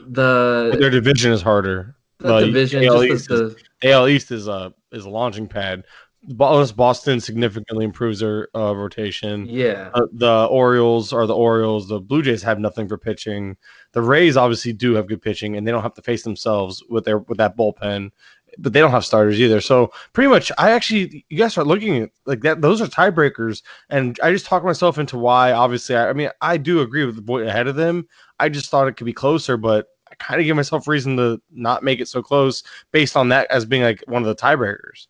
[0.07, 1.93] the their division is harder.
[2.19, 5.83] The division, AL East, the, is, AL East is a is a launching pad
[6.23, 9.45] Boston significantly improves their uh, rotation.
[9.47, 9.89] Yeah.
[9.93, 11.87] Uh, the Orioles are the Orioles.
[11.87, 13.57] The Blue Jays have nothing for pitching.
[13.93, 17.05] The Rays obviously do have good pitching, and they don't have to face themselves with
[17.05, 18.11] their with that bullpen.
[18.57, 19.61] But they don't have starters either.
[19.61, 22.61] So pretty much, I actually you guys start looking at like that.
[22.61, 25.53] Those are tiebreakers, and I just talked myself into why.
[25.53, 28.07] Obviously, I, I mean I do agree with the boy ahead of them.
[28.39, 31.41] I just thought it could be closer, but I kind of give myself reason to
[31.51, 35.07] not make it so close based on that as being like one of the tiebreakers.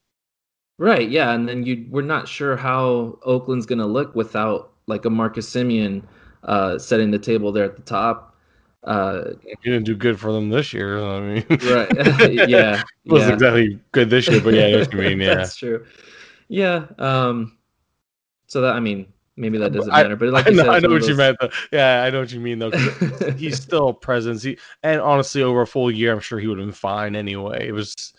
[0.81, 1.07] Right.
[1.11, 5.11] Yeah, and then you we're not sure how Oakland's going to look without like a
[5.11, 6.01] Marcus Semien
[6.43, 8.35] uh, setting the table there at the top.
[8.83, 10.99] Uh, he didn't do good for them this year.
[10.99, 12.29] I mean, right?
[12.49, 13.33] yeah, wasn't yeah.
[13.35, 15.19] exactly good this year, but yeah, I mean.
[15.21, 15.85] Yeah, that's true.
[16.47, 16.87] Yeah.
[16.97, 17.59] Um.
[18.47, 20.89] So that I mean, maybe that doesn't matter, but like I, know, said, I know
[20.89, 21.09] what those...
[21.09, 21.37] you meant.
[21.39, 21.51] Though.
[21.71, 22.71] Yeah, I know what you mean though.
[23.37, 24.41] he's still presence.
[24.41, 27.67] He, and honestly, over a full year, I'm sure he would have been fine anyway.
[27.67, 28.13] It was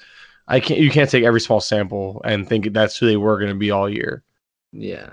[0.48, 0.81] I can't.
[0.81, 3.70] You can't take every small sample and think that's who they were going to be
[3.70, 4.22] all year.
[4.72, 5.11] Yeah.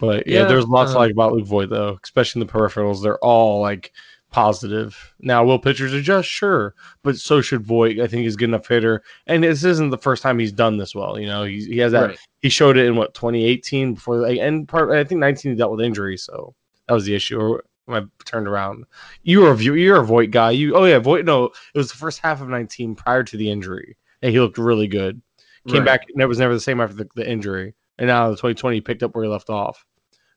[0.00, 2.52] But yeah, yeah there's lots uh, to like about Luke Voit though, especially in the
[2.52, 3.02] peripherals.
[3.02, 3.92] They're all like
[4.32, 5.14] positive.
[5.20, 6.28] Now, will pitchers adjust?
[6.28, 8.00] Sure, but so should Voit.
[8.00, 10.78] I think he's a good enough hitter, and this isn't the first time he's done
[10.78, 11.20] this well.
[11.20, 12.08] You know, he he has that.
[12.08, 12.18] Right.
[12.40, 15.70] He showed it in what 2018 before, like, and part I think 19 he dealt
[15.70, 16.54] with injury, so
[16.88, 17.38] that was the issue.
[17.38, 18.84] Or I turned around?
[19.22, 20.50] You were a view- you're a Voit guy.
[20.50, 21.24] You oh yeah, Voit.
[21.24, 24.58] No, it was the first half of 19 prior to the injury, and he looked
[24.58, 25.20] really good.
[25.68, 25.86] Came Right.
[25.86, 28.76] back, and it was never the same after the, the injury, and now the 2020
[28.76, 29.84] he picked up where he left off.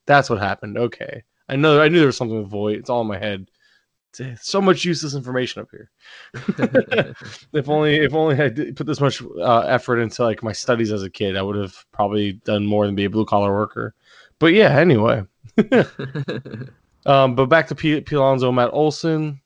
[0.06, 0.78] That's what happened.
[0.78, 1.80] Okay, I know.
[1.80, 2.78] I knew there was something with Voit.
[2.78, 3.48] It's all in my head.
[4.40, 5.90] So much useless information up here.
[7.52, 10.90] if only, if only I did put this much uh, effort into like my studies
[10.90, 13.94] as a kid, I would have probably done more than be a blue collar worker.
[14.38, 15.24] But yeah, anyway.
[17.06, 18.00] Um, but back to P.
[18.00, 18.16] P.
[18.16, 19.40] Alonso, Matt Olson.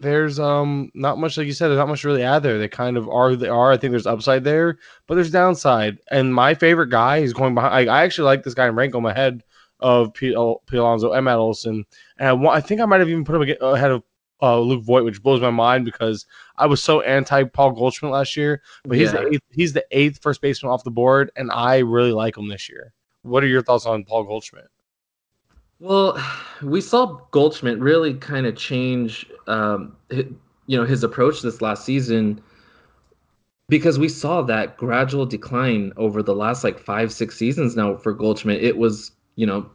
[0.00, 1.68] There's um not much like you said.
[1.68, 2.58] There's not much really add there.
[2.58, 3.36] They kind of are.
[3.36, 3.70] They are.
[3.70, 5.98] I think there's upside there, but there's downside.
[6.10, 7.90] And my favorite guy is going behind.
[7.90, 9.42] I, I actually like this guy in rank on my head
[9.80, 10.34] of P.
[10.34, 10.78] Al- P.
[10.78, 11.84] Alonso and Matt Olson.
[12.18, 14.02] And I, I think I might have even put him ahead of
[14.42, 16.24] uh, Luke Voit, which blows my mind because
[16.56, 18.62] I was so anti Paul Goldschmidt last year.
[18.84, 19.20] But he's Yeah.
[19.20, 22.48] the eighth, he's the eighth first baseman off the board, and I really like him
[22.48, 22.94] this year.
[23.22, 24.68] What are your thoughts on Paul Goldschmidt?
[25.80, 26.22] Well,
[26.62, 30.28] we saw Goldschmidt really kind of change, um, hi-
[30.66, 32.40] you know, his approach this last season
[33.68, 38.12] because we saw that gradual decline over the last like five, six seasons now for
[38.12, 38.62] Goldschmidt.
[38.62, 39.70] It was, you know,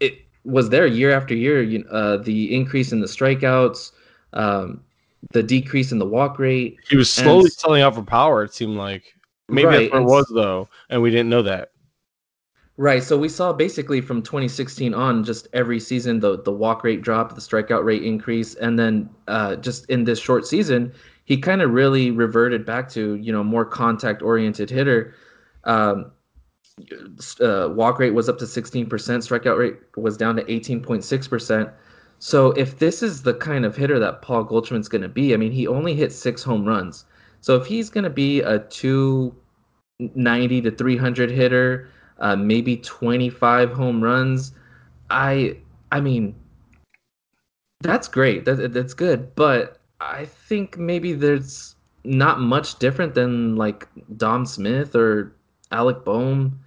[0.00, 1.60] it- was there year after year.
[1.60, 3.90] You uh, the increase in the strikeouts,
[4.34, 4.80] um,
[5.32, 6.76] the decrease in the walk rate.
[6.88, 8.44] He was slowly And- selling out for power.
[8.44, 9.02] It seemed like
[9.48, 11.70] maybe Right, that's what it was though, and we didn't know that.
[12.78, 13.02] Right.
[13.02, 17.34] So we saw basically from 2016 on, just every season, the the walk rate dropped,
[17.34, 20.92] the strikeout rate increase, and then uh, just in this short season,
[21.24, 25.14] he kind of really reverted back to you know more contact oriented hitter.
[25.64, 26.12] Um,
[27.40, 31.72] uh, walk rate was up to 16%, strikeout rate was down to 18.6%.
[32.18, 35.38] So if this is the kind of hitter that Paul Goldschmidt's going to be, I
[35.38, 37.06] mean, he only hit six home runs.
[37.40, 44.02] So if he's going to be a 290 to 300 hitter, uh, maybe 25 home
[44.02, 44.52] runs,
[45.10, 45.58] I
[45.92, 46.34] I mean,
[47.80, 48.44] that's great.
[48.44, 49.34] That, that's good.
[49.34, 55.34] But I think maybe there's not much different than like Dom Smith or
[55.72, 56.60] Alec Bohm,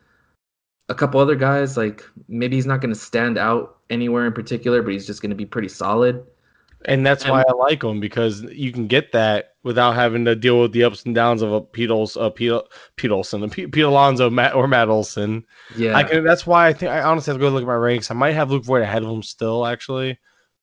[0.90, 1.78] a couple other guys.
[1.78, 5.32] Like maybe he's not going to stand out anywhere in particular, but he's just going
[5.32, 6.26] to be pretty solid.
[6.86, 10.62] And that's why I like him because you can get that without having to deal
[10.62, 12.54] with the ups and downs of a Pete Olson, a Pete,
[12.96, 15.46] Pete Olson, a Pete, Pete Alonso, Matt or Matt Olson.
[15.76, 15.96] Yeah.
[15.96, 16.24] I can.
[16.24, 18.12] That's why I think I honestly have to go look at my ranks.
[18.12, 20.18] I might have Luke Voit ahead of him still, actually,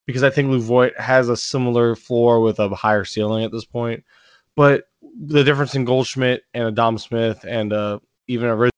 [0.06, 3.66] because I think Luke Voit has a similar floor with a higher ceiling at this
[3.66, 4.02] point.
[4.54, 4.84] But
[5.18, 8.70] the difference in Goldschmidt and a Dom Smith and uh, even a Riz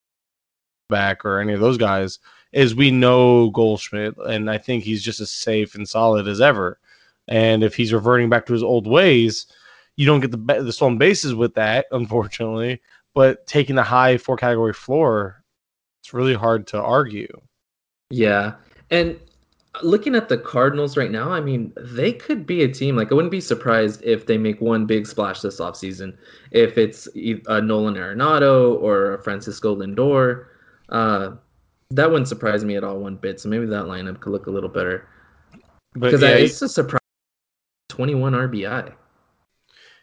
[0.89, 2.19] back or any of those guys
[2.53, 6.79] is we know Goldschmidt, and I think he's just as safe and solid as ever.
[7.29, 9.47] And if he's reverting back to his old ways,
[9.97, 12.81] you don't get the the stolen bases with that, unfortunately.
[13.15, 15.43] But taking the high four category floor,
[16.01, 17.41] it's really hard to argue.
[18.11, 18.55] Yeah.
[18.91, 19.19] And
[19.83, 22.97] looking at the Cardinals right now, I mean, they could be a team.
[22.97, 26.17] Like, I wouldn't be surprised if they make one big splash this offseason.
[26.51, 30.47] If it's a Nolan Arenado or a Francisco Lindor,
[30.91, 31.33] uh,
[31.91, 33.41] that wouldn't surprise me at all one bit.
[33.41, 35.09] So maybe that lineup could look a little better.
[35.95, 37.01] Because yeah, it's a surprise
[37.99, 38.93] 21 RBI.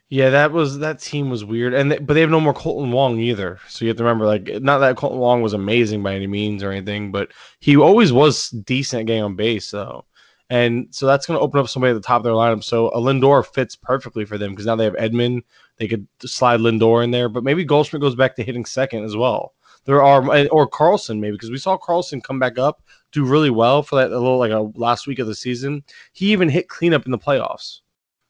[0.10, 2.92] yeah, that was that team was weird, and they, but they have no more Kolten
[2.92, 3.58] Wong either.
[3.70, 6.62] So you have to remember, like, not that Kolten Wong was amazing by any means
[6.62, 7.32] or anything, but
[7.62, 10.04] he always was decent getting on base, though.
[10.50, 12.66] And so that's going to open up somebody at the top of their lineup.
[12.66, 15.40] So a Lindor fits perfectly for them because now they have Edman.
[15.78, 19.16] They could slide Lindor in there, but maybe Goldschmidt goes back to hitting second as
[19.16, 19.54] well.
[19.86, 22.82] There are or Carlson maybe because we saw Carlson come back up,
[23.12, 25.84] do really well for that a little like a last week of the season.
[26.12, 27.82] He even hit cleanup in the playoffs.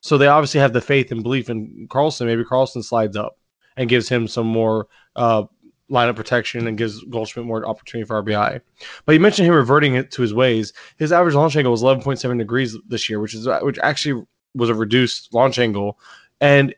[0.06, 2.28] So they obviously have the faith and belief in Carlson.
[2.28, 3.40] Maybe Carlson slides up
[3.76, 5.46] and gives him some more uh,
[5.90, 8.62] lineup protection and gives Goldschmidt more opportunity for RBI.
[9.08, 10.74] But you mentioned him reverting it to his ways.
[10.98, 14.76] His average launch angle was 11.7 degrees this year, which is which actually was a
[14.76, 15.98] reduced launch angle.
[16.40, 16.76] And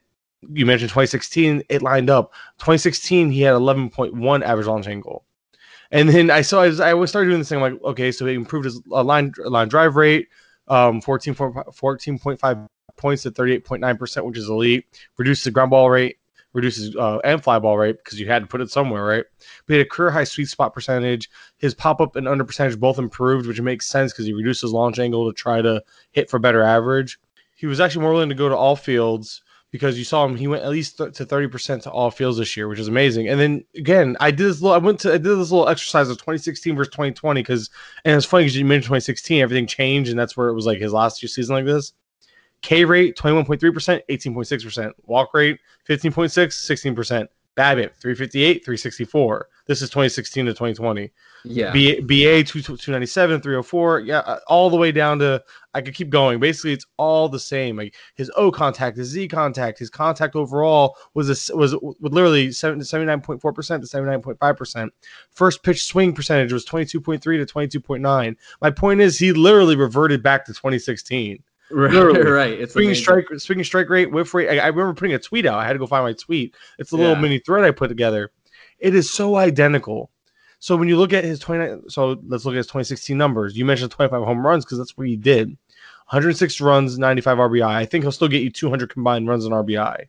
[0.53, 2.31] you mentioned 2016, it lined up.
[2.59, 5.25] 2016, he had 11.1 average launch angle.
[5.91, 7.61] And then I saw, I was started doing this thing.
[7.61, 10.29] I'm like, okay, so he improved his uh, line line drive rate,
[10.69, 14.85] um, 14, 14.5 points at 38.9%, which is elite.
[15.17, 16.17] Reduces the ground ball rate,
[16.53, 19.25] reduces uh, and fly ball rate because you had to put it somewhere, right?
[19.65, 21.29] But he had a career high sweet spot percentage.
[21.57, 24.73] His pop up and under percentage both improved, which makes sense because he reduced his
[24.73, 27.19] launch angle to try to hit for better average.
[27.55, 30.35] He was actually more willing to go to all fields because you saw him.
[30.35, 32.87] He went at least th- to thirty percent to all fields this year, which is
[32.87, 33.27] amazing.
[33.27, 34.61] And then again, I did this.
[34.61, 37.69] Little, I went to I did this little exercise of 2016 versus 2020 because,
[38.05, 40.79] and it's funny because you mentioned 2016, everything changed, and that's where it was like
[40.79, 41.93] his last year season like this.
[42.61, 44.95] K rate 21.3 percent, 18.6 percent.
[45.05, 47.29] Walk rate 15.6, 16 percent.
[47.57, 49.49] BABIP 358, 364.
[49.65, 51.11] This is 2016 to 2020.
[51.43, 51.71] Yeah.
[51.71, 53.99] B- BA 2, 297, 304.
[54.01, 55.43] Yeah, uh, all the way down to
[55.73, 56.39] I could keep going.
[56.39, 57.77] Basically, it's all the same.
[57.77, 62.49] Like his O contact, his Z contact, his contact overall was a, was was literally
[62.49, 64.93] 79.4 percent to 79.5 percent.
[65.31, 68.35] First pitch swing percentage was 22.3 to 22.9.
[68.61, 71.43] My point is, he literally reverted back to 2016.
[71.71, 71.91] Right.
[71.91, 72.21] literally.
[72.29, 72.59] right.
[72.59, 73.03] It's Swinging amazing.
[73.03, 74.49] strike, swinging strike rate, whiff rate.
[74.49, 75.59] I, I remember putting a tweet out.
[75.59, 76.55] I had to go find my tweet.
[76.79, 78.31] It's a little mini thread I put together.
[78.79, 80.11] It is so identical.
[80.59, 83.55] So when you look at his 29, so let's look at his 2016 numbers.
[83.55, 85.49] You mentioned 25 home runs because that's what he did.
[86.09, 87.67] 106 runs, 95 RBI.
[87.67, 90.05] I think he'll still get you 200 combined runs and RBI.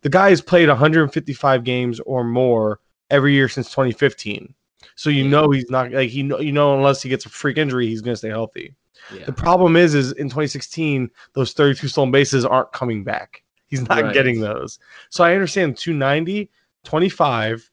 [0.00, 4.54] The guy has played 155 games or more every year since 2015.
[4.96, 5.30] So you hmm.
[5.30, 8.00] know he's not like he know you know unless he gets a freak injury, he's
[8.00, 8.74] going to stay healthy.
[9.14, 9.24] Yeah.
[9.24, 13.42] The problem is, is in 2016, those 32 stolen bases aren't coming back.
[13.66, 14.14] He's not Right.
[14.14, 14.78] getting those.
[15.10, 16.50] So I understand 290,
[16.84, 17.70] 25,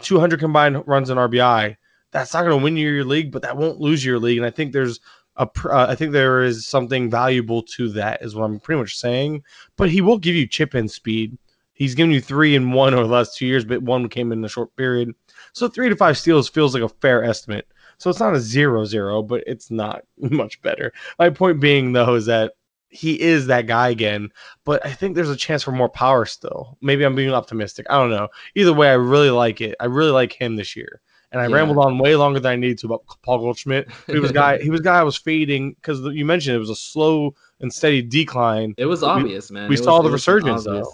[0.00, 1.76] 200 combined runs in RBI.
[2.12, 4.38] That's not going to win you your league, but that won't lose your league.
[4.38, 5.00] And I think there's
[5.36, 8.80] a, pr- uh, I think there is something valuable to that, is what I'm pretty
[8.80, 9.42] much saying.
[9.76, 11.36] But he will give you chip in speed.
[11.74, 14.42] He's given you three in one over the last two years, but one came in
[14.44, 15.14] a short period.
[15.52, 17.68] So three to five steals feels like a fair estimate.
[17.98, 20.92] So it's not a zero zero, but it's not much better.
[21.18, 22.52] My point being though is that
[22.88, 24.30] he is that guy again,
[24.64, 26.78] but I think there's a chance for more power still.
[26.80, 27.86] Maybe I'm being optimistic.
[27.90, 28.28] I don't know.
[28.54, 29.74] Either way, I really like it.
[29.80, 31.00] I really like him this year.
[31.32, 31.56] And I Yeah.
[31.56, 33.88] rambled on way longer than I needed to about Paul Goldschmidt.
[34.06, 34.58] He was guy.
[34.62, 38.00] He was guy I was fading because you mentioned it was a slow and steady
[38.02, 38.74] decline.
[38.78, 39.68] It was obvious, man.
[39.68, 40.90] we It saw was- the resurgence, though.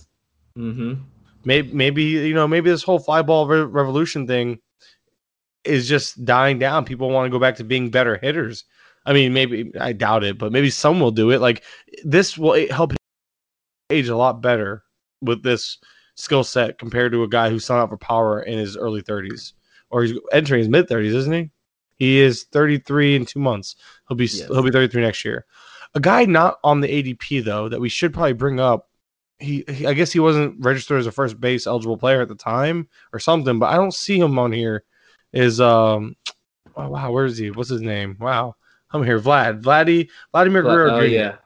[0.58, 0.98] Mhm.
[1.44, 4.58] maybe maybe you know maybe this whole fly ball re- revolution thing
[5.64, 6.84] is just dying down.
[6.84, 8.64] People want to go back to being better hitters.
[9.04, 11.40] I mean maybe i doubt it but maybe some will do it.
[11.40, 11.64] Like
[12.04, 12.92] this will help
[13.90, 14.84] age a lot better
[15.20, 15.78] with this
[16.14, 19.54] skill set compared to a guy who's signed up for power in his early 30s
[19.90, 21.50] or he's entering his mid 30s isn't he?
[21.96, 23.76] He is 33 in two months.
[24.08, 24.46] He'll be Yes.
[24.48, 25.46] he'll be 33 next year.
[25.94, 28.88] A guy not on the adp though that we should probably bring up
[29.40, 32.34] he, he I guess he wasn't registered as a first base eligible player at the
[32.36, 34.84] time or something, but I don't see him on here.
[35.32, 36.16] Is um
[36.76, 37.50] oh wow, where is he?
[37.50, 38.16] What's his name?
[38.20, 38.56] Wow.
[38.92, 39.18] I'm here.
[39.18, 39.62] Vlad.
[39.62, 41.06] Vladdy Vladimir Guerrero oh Jr.
[41.06, 41.36] yeah.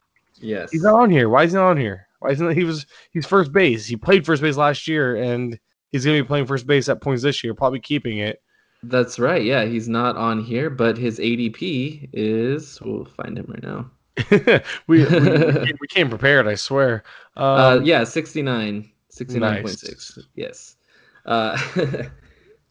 [0.41, 0.73] Yes.
[0.73, 1.29] He's not on here.
[1.29, 2.07] Why is he not on here?
[2.19, 3.87] Why isn't he was he's first base.
[3.87, 5.59] He played first base last year and
[5.91, 8.43] he's gonna be playing first base at points this year, probably keeping it.
[8.83, 9.43] That's right.
[9.43, 12.81] Yeah, he's not on here, but his ADP is.
[12.83, 13.91] We'll find him right now.
[14.87, 15.07] we, we, we,
[15.67, 17.03] came- we came prepared, I swear.
[17.37, 19.41] Um, uh, yeah, 69, 69.6.
[19.41, 20.19] nice.
[20.35, 20.77] Yes.
[21.25, 21.57] Uh,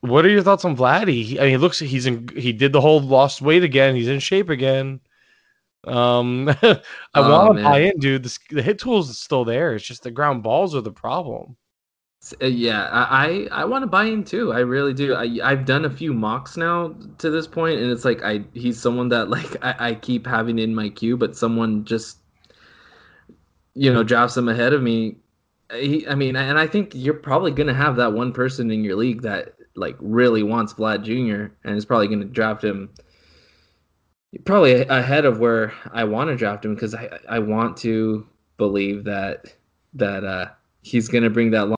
[0.06, 1.24] What are your thoughts on Vladdy?
[1.24, 2.28] He, I mean, he looks he's in.
[2.36, 3.96] He did the whole lost weight again.
[3.96, 5.02] He's in shape again.
[5.86, 6.50] Um,
[7.16, 8.24] I Oh, want to buy in, dude.
[8.24, 9.76] The, the hit tools is still there.
[9.76, 11.58] It's just the ground balls are the problem.
[12.42, 14.52] Uh, yeah, I I, I want to buy in too.
[14.52, 15.14] I really do.
[15.14, 18.82] I I've done a few mocks now to this point, and it's like I he's
[18.82, 22.18] someone that like I, I keep having in my queue, but someone just
[23.74, 25.18] you know drafts him ahead of me.
[25.74, 28.96] He, I mean, and I think you're probably gonna have that one person in your
[28.96, 31.54] league that like really wants Vlad Jr.
[31.64, 32.90] and is probably gonna draft him
[34.44, 39.04] probably ahead of where I want to draft him because I I want to believe
[39.06, 39.54] that
[39.94, 40.50] that uh
[40.82, 41.78] he's gonna bring that long.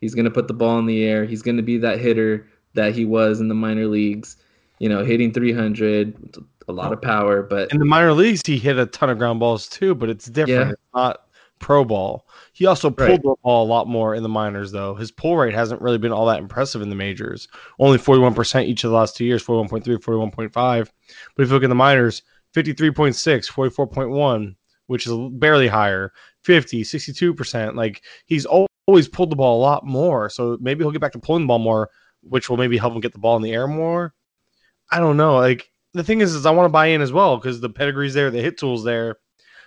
[0.00, 1.24] He's gonna put the ball in the air.
[1.24, 4.36] He's gonna be that hitter that he was in the minor leagues.
[4.80, 7.42] You know, hitting 300, a lot of power.
[7.42, 10.26] But In the minor leagues, he hit a ton of ground balls too, but it's
[10.26, 10.66] different.
[10.66, 10.70] Yeah.
[10.72, 11.23] It's not
[11.64, 12.26] pro ball.
[12.52, 13.22] He also pulled Right.
[13.22, 14.94] the ball a lot more in the minors, though.
[14.94, 17.48] His pull rate hasn't really been all that impressive in the majors.
[17.78, 20.90] Only 41% each of the last two years 41.3, 41.5.
[21.34, 22.22] But if you look at the minors,
[22.54, 24.54] 53.6, 44.1,
[24.88, 27.74] which is barely higher, 50, 62%.
[27.76, 30.28] Like he's always pulled the ball a lot more.
[30.28, 31.88] So maybe he'll get back to pulling the ball more,
[32.20, 34.12] which will maybe help him get the ball in the air more.
[34.92, 35.36] I don't know.
[35.36, 38.12] Like the thing is, is I want to buy in as well because the pedigree's
[38.12, 39.16] there, the hit tool's there,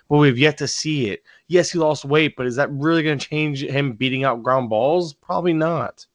[0.08, 1.22] but we've yet to see it.
[1.48, 4.68] Yes, he lost weight, but is that really going to change him beating out ground
[4.68, 5.14] balls?
[5.14, 6.06] Probably not.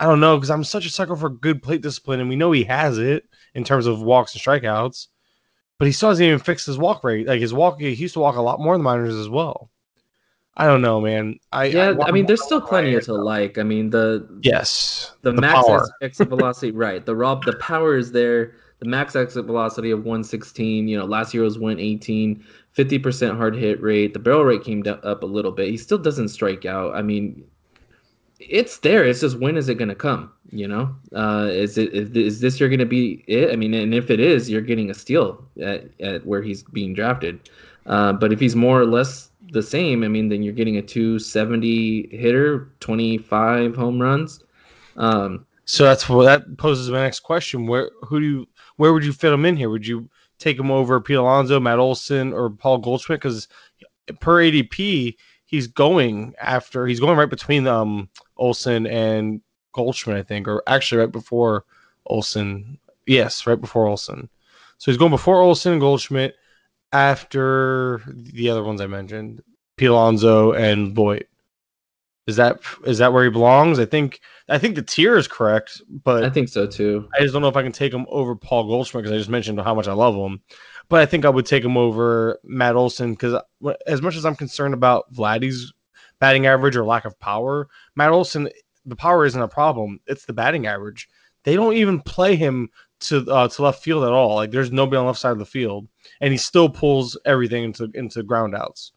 [0.00, 2.52] I don't know because I'm such a sucker for good plate discipline, and we know
[2.52, 5.08] he has it in terms of walks and strikeouts.
[5.78, 7.26] But he still hasn't even fixed his walk rate.
[7.26, 9.70] Like his walk, he used to walk a lot more in the minors as well.
[10.56, 11.38] I don't know, man.
[11.52, 13.56] I yeah, I, mean, there's still plenty to like.
[13.56, 15.88] I mean, the Yes, the, the max power.
[16.02, 17.04] exit velocity, right?
[17.04, 18.52] The rob, the power is there.
[18.80, 20.88] The max exit velocity of 116.
[20.88, 22.44] You know, last year was 118.
[22.76, 24.12] 50% hard hit rate.
[24.12, 25.68] The barrel rate came down, up a little bit.
[25.68, 26.94] He still doesn't strike out.
[26.94, 27.44] I mean,
[28.38, 29.04] it's there.
[29.04, 30.32] It's just when is it going to come?
[30.50, 33.52] You know, uh, is it is, is this you're going to be it?
[33.52, 36.92] I mean, and if it is, you're getting a steal at, at where he's being
[36.92, 37.48] drafted.
[37.86, 40.82] Uh, but if he's more or less the same, I mean, then you're getting a
[40.82, 44.42] 270 hitter, 25 home runs.
[44.96, 47.66] Um, so that's what that poses my next question.
[47.66, 49.70] Where who do you where would you fit him in here?
[49.70, 50.08] Would you
[50.40, 53.20] take him over Pete Alonso, Matt Olson, or Paul Goldschmidt?
[53.20, 53.46] Because
[54.18, 55.16] per ADP,
[55.46, 59.40] he's going after he's going right between um Olson and
[59.72, 61.64] Goldschmidt, I think, or actually right before
[62.06, 62.78] Olson.
[63.06, 64.28] Yes, right before Olson.
[64.78, 66.36] So he's going before Olson and Goldschmidt,
[66.92, 69.42] after the other ones I mentioned,
[69.76, 71.26] Pete Alonso and Voit.
[72.26, 73.78] Is that is that where he belongs?
[73.78, 77.08] I think I think the tier is correct, but I think so too.
[77.16, 79.30] I just don't know if I can take him over Paul Goldschmidt because I just
[79.30, 80.40] mentioned how much I love him.
[80.88, 83.40] But I think I would take him over Matt Olson because
[83.86, 85.72] as much as I'm concerned about Vladdy's
[86.18, 88.48] batting average or lack of power, Matt Olson,
[88.84, 90.00] the power isn't a problem.
[90.06, 91.08] It's the batting average.
[91.44, 92.68] They don't even play him
[93.00, 94.36] to uh, to left field at all.
[94.36, 95.88] Like there's nobody on the left side of the field,
[96.20, 98.92] and he still pulls everything into into ground outs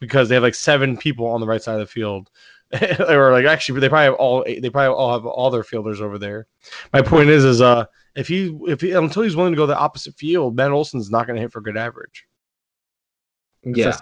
[0.00, 2.30] because they have like seven people on the right side of the field.
[3.08, 6.18] or like actually they probably have all they probably all have all their fielders over
[6.18, 6.46] there.
[6.92, 9.76] My point is is uh if he if he until he's willing to go the
[9.76, 12.26] opposite field, Ben Olson's not going to hit for good average.
[13.64, 13.96] yeah.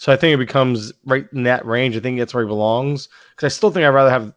[0.00, 1.96] So I think it becomes right in that range.
[1.96, 4.32] I think that's where he belongs because I still think I'd rather have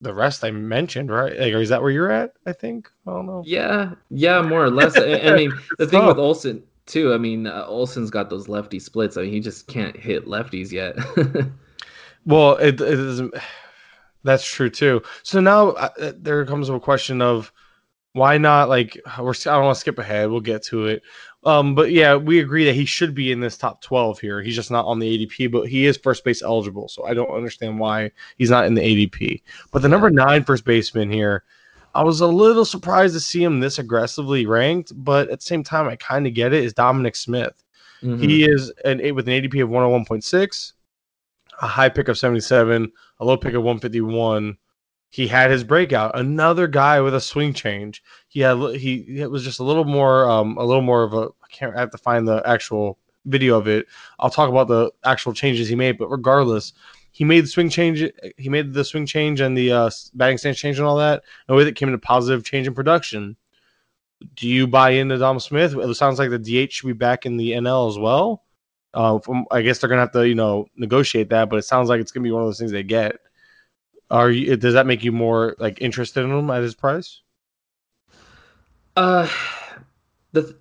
[0.00, 1.36] the rest I mentioned, right?
[1.38, 2.34] Like, or is that where you're at?
[2.46, 2.90] I think.
[3.06, 3.42] I don't know.
[3.44, 4.96] Yeah, yeah, more or less.
[4.96, 7.12] I, I mean, the thing with Olson too.
[7.12, 9.16] I mean, uh, Olson's got those lefty splits.
[9.16, 10.96] I mean, he just can't hit lefties yet.
[12.24, 13.34] well, it, it isn't.
[14.24, 15.02] That's true too.
[15.22, 17.52] So now uh, there comes a question of
[18.12, 18.68] why not?
[18.68, 20.30] Like, we're I don't want to skip ahead.
[20.30, 21.02] We'll get to it.
[21.44, 24.42] Um, but yeah, we agree that he should be in this top 12 here.
[24.42, 26.88] He's just not on the ADP, but he is first base eligible.
[26.88, 29.42] So I don't understand why he's not in the ADP.
[29.72, 31.42] But the number nine first baseman here,
[31.94, 35.64] I was a little surprised to see him this aggressively ranked, but at the same
[35.64, 36.64] time, I kind of get it.
[36.64, 37.62] Is Dominic Smith?
[38.02, 38.22] Mm-hmm.
[38.22, 40.72] He is an with an ADP of 101.6,
[41.62, 44.58] a high pick of 77, a low pick of 151
[45.12, 46.18] he had his breakout.
[46.18, 48.02] Another guy with a swing change.
[48.28, 51.28] He had he it was just a little more um a little more of a
[51.44, 53.86] I can't I have to find the actual video of it.
[54.18, 56.72] I'll talk about the actual changes he made, but regardless,
[57.10, 58.02] he made the swing change.
[58.38, 61.22] He made the swing change and the uh, batting stance change and all that.
[61.46, 63.36] And with it came in a positive change in production.
[64.34, 65.74] Do you buy into Dom Smith?
[65.76, 68.44] It sounds like the DH should be back in the NL as well.
[68.94, 71.88] Uh, from, I guess they're gonna have to you know negotiate that, but it sounds
[71.88, 73.16] like it's gonna be one of those things they get.
[74.10, 74.56] Are you?
[74.56, 77.22] Does that make you more like interested in him at his price?
[78.96, 79.28] Uh,
[80.32, 80.54] the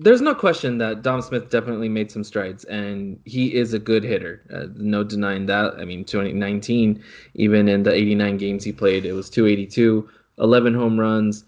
[0.00, 4.04] there's no question that Dom Smith definitely made some strides, and he is a good
[4.04, 4.42] hitter.
[4.54, 5.74] Uh, no denying that.
[5.74, 7.02] I mean, 2019,
[7.34, 11.44] even in the 89 games he played, it was 282, 11 home runs.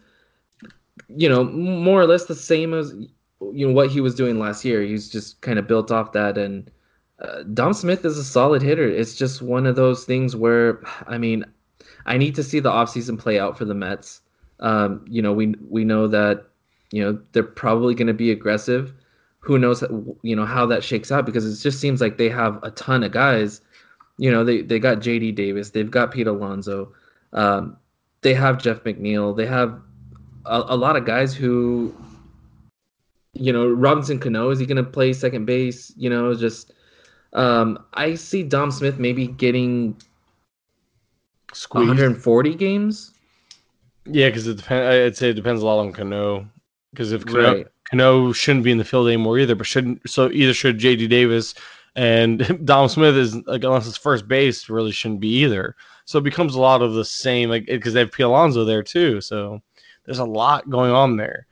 [1.09, 2.93] You know, more or less the same as
[3.53, 4.83] you know what he was doing last year.
[4.83, 6.71] He's just kind of built off that and
[7.21, 8.89] uh, Dom Smith is a solid hitter.
[8.89, 11.45] It's just one of those things where, I mean,
[12.07, 14.23] I need to see the offseason play out for the Mets.
[14.61, 16.47] Um, you know, we we know that
[16.93, 18.93] you know they're probably going to be aggressive.
[19.41, 19.83] Who knows,
[20.23, 23.03] you know, how that shakes out because it just seems like they have a ton
[23.03, 23.61] of guys.
[24.19, 25.33] You know, they they got J.D.
[25.33, 26.93] Davis, they've got Pete Alonso,
[27.33, 27.77] um,
[28.21, 29.81] they have Jeff McNeil, they have
[30.45, 31.95] a, a lot of guys who,
[33.35, 35.93] you know, Robinson Cano is he going to play second base?
[35.97, 36.73] You know, just
[37.33, 39.97] um, I see Dom Smith maybe getting
[41.53, 41.89] Squeezed.
[41.89, 43.13] 140 games.
[44.07, 44.95] Yeah, because it depends.
[44.95, 46.49] I'd say it depends a lot on Cano.
[46.93, 47.67] Because if Cano, right.
[47.91, 51.55] Cano shouldn't be in the field anymore either, but shouldn't so either should JD Davis
[51.97, 55.77] and Dom Smith is like unless it's first base really shouldn't be either.
[56.05, 58.83] So it becomes a lot of the same like because they have P Alonso there
[58.83, 59.21] too.
[59.21, 59.61] So
[60.05, 61.47] there's a lot going on there.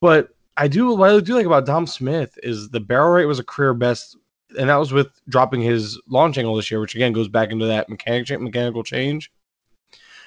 [0.00, 3.38] But I do what I do like about Dom Smith is the barrel rate was
[3.38, 4.16] a career best
[4.58, 7.66] and that was with dropping his launch angle this year, which again goes back into
[7.66, 9.30] that mechanic, mechanical change.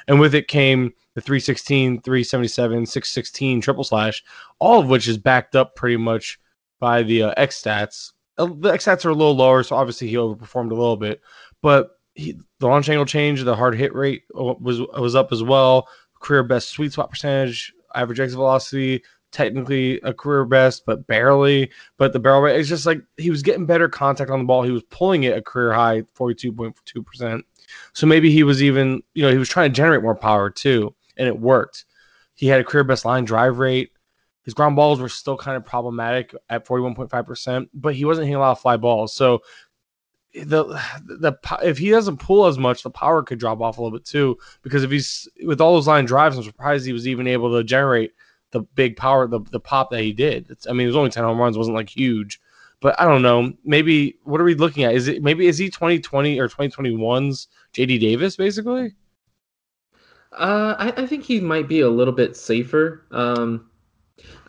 [0.07, 4.23] And with it came the 316, 377, 616 triple slash,
[4.59, 6.39] all of which is backed up pretty much
[6.79, 8.13] by the uh, X stats.
[8.37, 11.21] Uh, the X stats are a little lower, so obviously he overperformed a little bit.
[11.61, 15.43] But he, the launch angle change, the hard hit rate uh, was was up as
[15.43, 15.87] well.
[16.21, 19.03] Career best sweet spot percentage, average exit velocity,
[19.37, 21.69] technically a career best, but barely.
[21.97, 24.63] But the barrel rate is just like he was getting better contact on the ball.
[24.63, 27.43] He was pulling it a career high, 42.2%.
[27.93, 30.95] So maybe he was even, you know, he was trying to generate more power too,
[31.17, 31.85] and it worked.
[32.33, 33.91] He had a career best line drive rate.
[34.41, 38.39] His ground balls were still kind of problematic at 41.5%, but he wasn't hitting a
[38.39, 39.13] lot of fly balls.
[39.13, 39.43] So
[40.33, 40.65] the
[41.05, 41.33] the
[41.63, 44.37] if he doesn't pull as much, the power could drop off a little bit too.
[44.63, 47.63] Because if he's with all those line drives, I'm surprised he was even able to
[47.63, 48.13] generate
[48.51, 50.49] the big power, the, the pop that he did.
[50.49, 52.39] It's, I mean, it was only 10 home runs, wasn't like huge,
[52.79, 53.53] but I don't know.
[53.65, 54.93] Maybe what are we looking at?
[54.93, 58.93] Is it maybe is he 2020 or 2021's JD Davis basically?
[60.33, 63.05] Uh, I, I think he might be a little bit safer.
[63.11, 63.69] Um,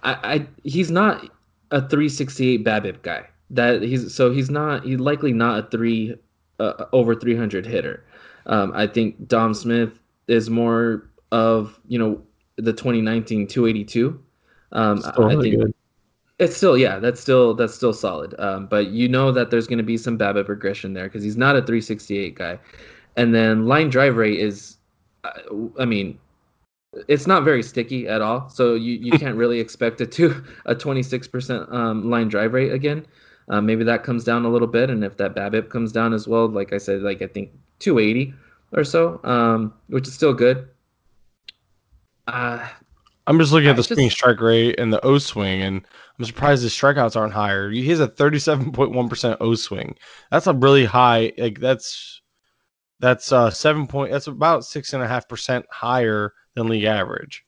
[0.03, 1.25] I, I he's not
[1.71, 3.27] a 368 BABIP guy.
[3.51, 6.15] That he's so he's not he's likely not a three
[6.59, 8.05] uh, over 300 hitter.
[8.47, 12.23] Um, I think Dom Smith is more of you know
[12.59, 14.23] the 2019 282.
[14.73, 15.75] Um, I think good.
[16.39, 18.35] it's still yeah that's still that's still solid.
[18.39, 21.37] Um, but you know that there's going to be some BABIP regression there because he's
[21.37, 22.59] not a 368 guy.
[23.17, 24.77] And then line drive rate is,
[25.25, 25.31] uh,
[25.79, 26.19] I mean,
[27.09, 28.49] it's not very sticky at all.
[28.49, 33.07] So you, you can't really expect it to a 26% um, line drive rate again.
[33.49, 36.29] Uh, maybe that comes down a little bit, and if that BABIP comes down as
[36.29, 38.35] well, like I said, like I think 280
[38.73, 40.69] or so, um, which is still good.
[42.29, 42.68] Uh,
[43.26, 45.83] I'm just looking at the just, swing strike rate and the O swing, and
[46.18, 47.70] I'm surprised his strikeouts aren't higher.
[47.70, 49.97] He has a 37.1% O swing.
[50.31, 51.33] That's a really high.
[51.39, 52.20] Like that's
[53.01, 54.12] that's uh seven point.
[54.12, 57.45] That's about six and a half percent higher than league average,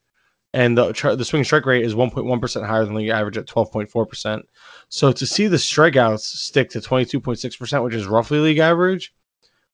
[0.54, 4.08] and the the swing strike rate is 1.1 percent higher than league average at 12.4
[4.08, 4.46] percent.
[4.88, 9.14] So to see the strikeouts stick to 22.6 percent, which is roughly league average,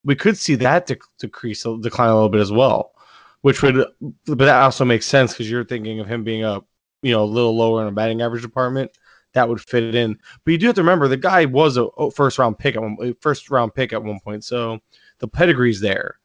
[0.05, 0.91] we could see that
[1.21, 2.93] decrease decline a little bit as well
[3.47, 3.77] which would,
[4.27, 6.61] but that also makes sense because you're thinking of him being a,
[7.03, 8.91] you know, a little lower in a batting average department.
[9.35, 10.19] That would fit in.
[10.45, 13.15] But you do have to remember the guy was a first round pick at one,
[13.21, 14.81] first round pick at one point, so
[15.21, 16.19] the pedigree's there.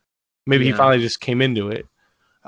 [0.47, 0.72] Maybe yeah.
[0.72, 1.86] he finally just came into it.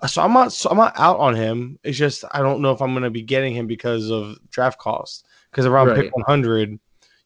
[0.02, 1.78] Uh, so I'm not, so I'm not out on him.
[1.84, 4.80] It's just I don't know if I'm going to be getting him because of draft
[4.80, 5.24] costs.
[5.52, 5.98] Because around right.
[5.98, 6.80] pick 100,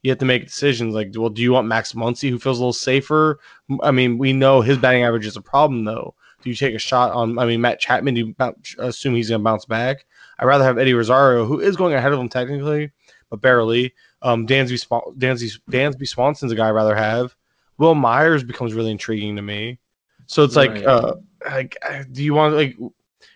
[0.04, 2.62] you have to make decisions like, well, do you want Max Muncy, who feels a
[2.62, 3.40] little safer?
[3.82, 6.14] I mean, we know his batting average is a problem though.
[6.48, 7.38] Do you take a shot on?
[7.38, 8.14] I mean, Matt Chapman.
[8.14, 8.36] Do you
[8.80, 10.06] assume he's going to bounce back?
[10.40, 12.90] I'd rather have Eddie Rosario, who is going ahead of him technically,
[13.30, 13.94] but barely.
[14.22, 14.88] Um, Dansby,
[15.18, 17.36] Dansby, Dansby Swanson's a guy I'd rather have.
[17.80, 19.78] Wil Myers becomes really intriguing to me.
[20.28, 20.86] So it's like, right.
[20.86, 21.76] uh, like,
[22.14, 22.78] do you want like,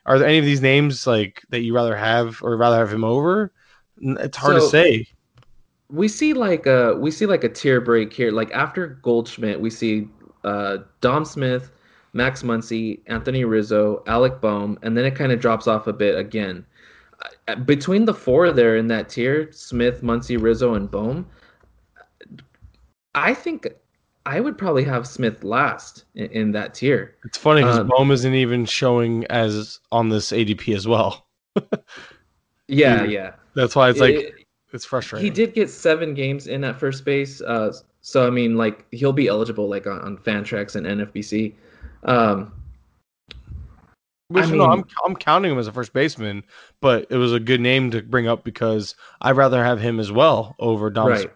[0.05, 3.03] are there any of these names like that you rather have or rather have him
[3.03, 3.51] over?
[3.97, 5.07] It's hard so, to say.
[5.89, 8.31] We see like a we see like a tier break here.
[8.31, 10.07] Like after Goldschmidt, we see
[10.45, 11.71] uh, Dom Smith,
[12.13, 16.17] Max Muncy, Anthony Rizzo, Alec Bohm, and then it kind of drops off a bit
[16.17, 16.65] again.
[17.47, 21.25] Uh, between the four there in that tier, Smith, Muncy, Rizzo, and Bohm,
[23.15, 23.67] I think
[24.25, 27.15] I would probably have Smith last in, in that tier.
[27.25, 31.27] It's funny because um, Bohm isn't even showing as on this ADP as well.
[32.67, 33.33] yeah, yeah.
[33.53, 34.33] That's why it's like it,
[34.73, 35.25] it's frustrating.
[35.25, 39.13] He did get seven games in at first base, uh, so I mean, like he'll
[39.13, 41.53] be eligible like on, on Fantrax and NFBC.
[42.03, 42.51] Um,
[44.29, 46.43] Which, I mean, no, I'm I'm counting him as a first baseman,
[46.79, 50.11] but it was a good name to bring up because I'd rather have him as
[50.11, 51.19] well over Dom right.
[51.19, 51.35] Smith.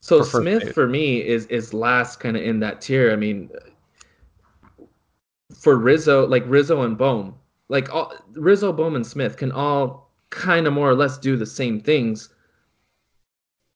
[0.00, 3.12] So for Smith for me is is last kind of in that tier.
[3.12, 3.50] I mean,
[5.54, 7.34] for Rizzo, like Rizzo and Bohm,
[7.68, 11.46] like all, Rizzo, Bohm, and Smith can all kind of more or less do the
[11.46, 12.28] same things,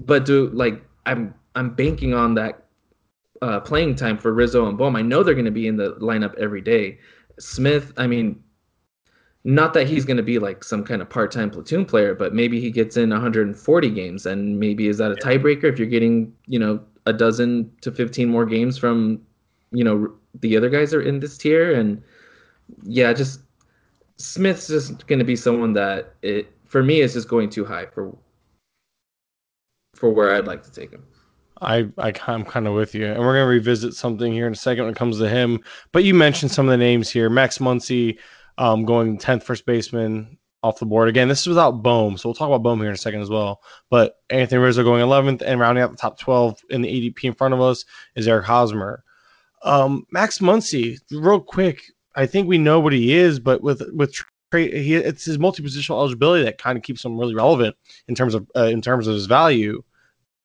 [0.04, 2.66] but do like I'm I'm banking on that
[3.42, 4.96] uh, playing time for Rizzo and Bohm.
[4.96, 6.98] I know they're going to be in the lineup every day.
[7.38, 8.42] Smith, I mean,
[9.44, 12.60] not that he's going to be like some kind of part-time platoon player, but maybe
[12.60, 16.58] he gets in 140 games, and maybe is that a tiebreaker if you're getting you
[16.58, 19.20] know a dozen to 15 more games from
[19.72, 22.00] you know the other guys are in this tier, and
[22.84, 23.40] yeah, just
[24.18, 27.86] Smith's just going to be someone that it for me is just going too high
[27.86, 28.16] for
[29.94, 31.04] for where I'd like to take him.
[31.62, 34.56] I, I I'm kind of with you, and we're gonna revisit something here in a
[34.56, 35.60] second when it comes to him.
[35.92, 38.18] But you mentioned some of the names here: Max Muncy,
[38.58, 41.08] um, going 10th first baseman off the board.
[41.08, 43.30] Again, this is without Bohm, so we'll talk about Bohm here in a second as
[43.30, 43.62] well.
[43.90, 47.34] But Anthony Rizzo going 11th, and rounding out the top 12 in the ADP in
[47.34, 47.84] front of us
[48.16, 49.02] is Eric Hosmer.
[49.64, 51.82] Um, Max Muncy, real quick,
[52.14, 54.14] I think we know what he is, but with with
[54.52, 57.74] he, it's his multi-positional eligibility that kind of keeps him really relevant
[58.08, 59.82] in terms of uh, in terms of his value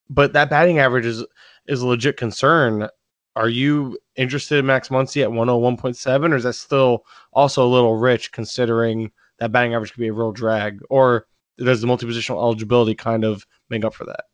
[0.09, 1.25] but that batting average is
[1.67, 2.89] is a legit concern.
[3.35, 7.95] Are you interested in Max Muncy at 101.7, or is that still also a little
[7.95, 10.79] rich considering that batting average could be a real drag?
[10.89, 11.27] Or
[11.57, 14.25] does the multi-positional eligibility kind of make up for that?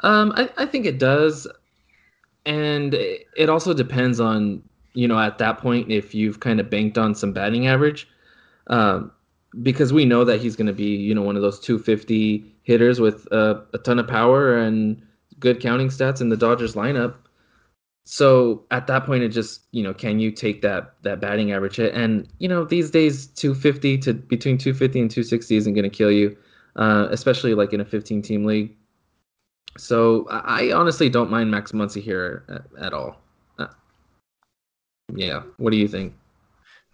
[0.00, 1.48] Um, I, I think it does.
[2.44, 4.62] And it also depends on,
[4.94, 8.08] you know, at that point, if you've kind of banked on some batting average.
[8.68, 9.10] Um,
[9.62, 13.00] because we know that he's going to be, you know, one of those 250 hitters
[13.00, 15.00] with uh, a ton of power and
[15.38, 17.14] good counting stats in the Dodgers lineup.
[18.04, 21.76] So at that point, it just, you know, can you take that that batting average
[21.76, 21.92] hit?
[21.92, 26.12] And you know, these days, 250 to between 250 and 260 isn't going to kill
[26.12, 26.36] you,
[26.76, 28.76] uh, especially like in a 15 team league.
[29.76, 33.20] So I honestly don't mind Max Muncy here at, at all.
[33.58, 33.66] Uh,
[35.14, 36.14] yeah, what do you think?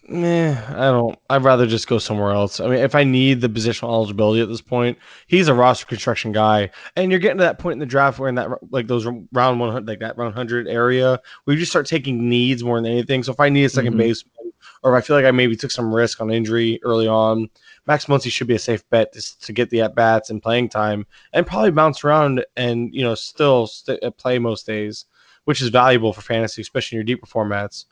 [0.09, 1.17] Meh, I don't.
[1.31, 2.59] I'd rather just go somewhere else.
[2.59, 4.99] I mean, if I need the positional eligibility at this point,
[5.29, 8.29] he's a roster construction guy, and you're getting to that point in the draft where
[8.29, 11.71] in that like those round one hundred, like that round hundred area, where you just
[11.71, 13.23] start taking needs more than anything.
[13.23, 13.99] So if I need a 2nd mm-hmm.
[13.99, 17.49] baseman, or if I feel like I maybe took some risk on injury early on,
[17.87, 20.69] Max Muncy should be a safe bet to, to get the at bats and playing
[20.69, 25.07] time, and probably bounce around and you know still st- play most days,
[25.45, 27.85] which is valuable for fantasy, especially in your deeper formats.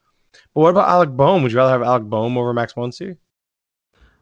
[0.55, 1.43] But what about Alec Bohm?
[1.43, 3.17] Would you rather have Alec Bohm over Max Muncy?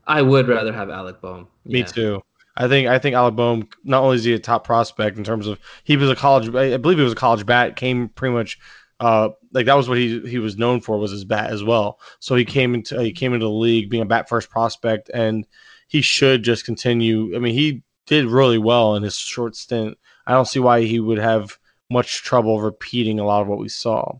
[0.06, 1.48] I would rather have Alec Bohm.
[1.64, 1.82] Yeah.
[1.82, 2.22] Me too.
[2.56, 5.46] I think I think Alec Bohm not only is he a top prospect in terms
[5.46, 8.58] of he was a college I believe he was a college bat came pretty much
[8.98, 12.00] uh like that was what he he was known for was his bat as well.
[12.18, 15.46] So he came into he came into the league being a bat first prospect and
[15.86, 17.36] he should just continue.
[17.36, 19.96] I mean he did really well in his short stint.
[20.26, 21.58] I don't see why he would have
[21.90, 24.18] much trouble repeating a lot of what we saw.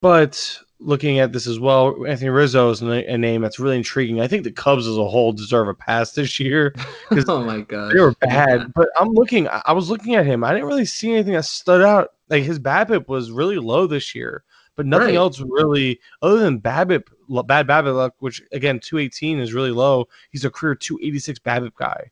[0.00, 4.20] But looking at this as well, Anthony Rizzo is a name that's really intriguing.
[4.20, 6.74] I think the Cubs as a whole deserve a pass this year.
[7.28, 8.60] oh my god, they were bad.
[8.60, 8.66] Yeah.
[8.74, 9.48] But I'm looking.
[9.48, 10.42] I was looking at him.
[10.42, 12.10] I didn't really see anything that stood out.
[12.28, 14.44] Like his BABIP was really low this year,
[14.76, 15.16] but nothing right.
[15.16, 17.04] else really other than BABIP,
[17.46, 20.08] bad BABIP luck, which again 218 is really low.
[20.30, 22.10] He's a career 286 BABIP guy.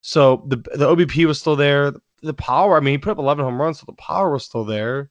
[0.00, 1.92] So the the OBP was still there.
[2.22, 2.76] The, power.
[2.76, 5.10] I mean, he put up 11 home runs, so the power was still there.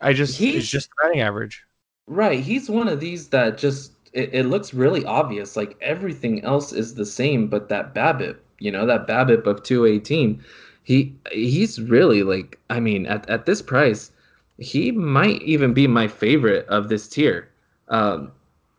[0.00, 1.64] I just he's, it's just batting average.
[2.06, 2.40] Right.
[2.40, 5.56] He's one of these that just it, it, looks really obvious.
[5.56, 10.42] Like everything else is the same, but that BABIP, you know, that BABIP of 218,
[10.82, 14.10] he he's really like I mean, at, at this price,
[14.58, 17.48] he might even be my favorite of this tier.
[17.88, 18.32] Um,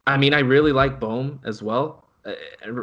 [0.05, 2.05] I mean, I really like Bohm as well.
[2.25, 2.33] Uh,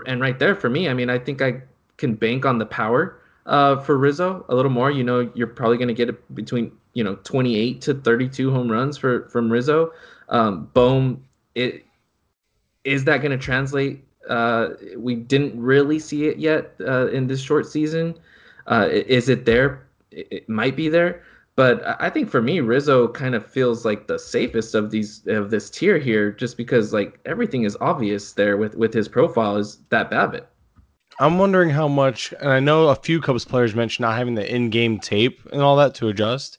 [0.06, 1.62] and right there for me, I mean, I think I
[1.96, 4.90] can bank on the power uh, for Rizzo a little more.
[4.90, 8.96] You know, you're probably going to get between you know 28 to 32 home runs
[8.96, 9.92] for from Rizzo.
[10.30, 11.24] Um, Bohm,
[11.54, 11.84] it
[12.84, 14.04] is that going to translate?
[14.28, 18.14] Uh, we didn't really see it yet uh, in this short season.
[18.66, 19.86] Uh, is it there?
[20.10, 21.22] It, it might be there,
[21.56, 25.50] but I think for me, Rizzo kind of feels like the safest of these of
[25.50, 29.78] this tier here, just because like everything is obvious there with with his profile is
[29.90, 30.46] that BABIP.
[31.18, 34.54] I'm wondering how much, and I know a few Cubs players mentioned not having the
[34.54, 36.58] in-game tape and all that to adjust.